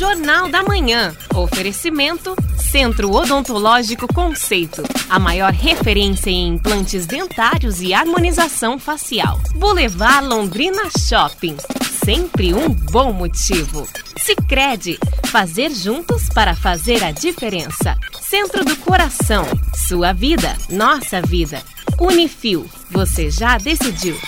Jornal 0.00 0.48
da 0.48 0.62
Manhã. 0.62 1.14
Oferecimento 1.34 2.34
Centro 2.56 3.12
Odontológico 3.12 4.08
Conceito. 4.10 4.82
A 5.10 5.18
maior 5.18 5.52
referência 5.52 6.30
em 6.30 6.54
implantes 6.54 7.04
dentários 7.04 7.82
e 7.82 7.92
harmonização 7.92 8.78
facial. 8.78 9.38
Boulevard 9.56 10.26
Londrina 10.26 10.84
Shopping. 10.98 11.54
Sempre 12.02 12.54
um 12.54 12.70
bom 12.70 13.12
motivo. 13.12 13.86
Sicredi. 14.16 14.98
Fazer 15.26 15.70
juntos 15.70 16.30
para 16.30 16.56
fazer 16.56 17.04
a 17.04 17.10
diferença. 17.10 17.94
Centro 18.22 18.64
do 18.64 18.76
Coração. 18.76 19.44
Sua 19.86 20.14
vida, 20.14 20.56
nossa 20.70 21.20
vida. 21.20 21.62
Unifil. 21.98 22.66
Você 22.90 23.30
já 23.30 23.58
decidiu. 23.58 24.18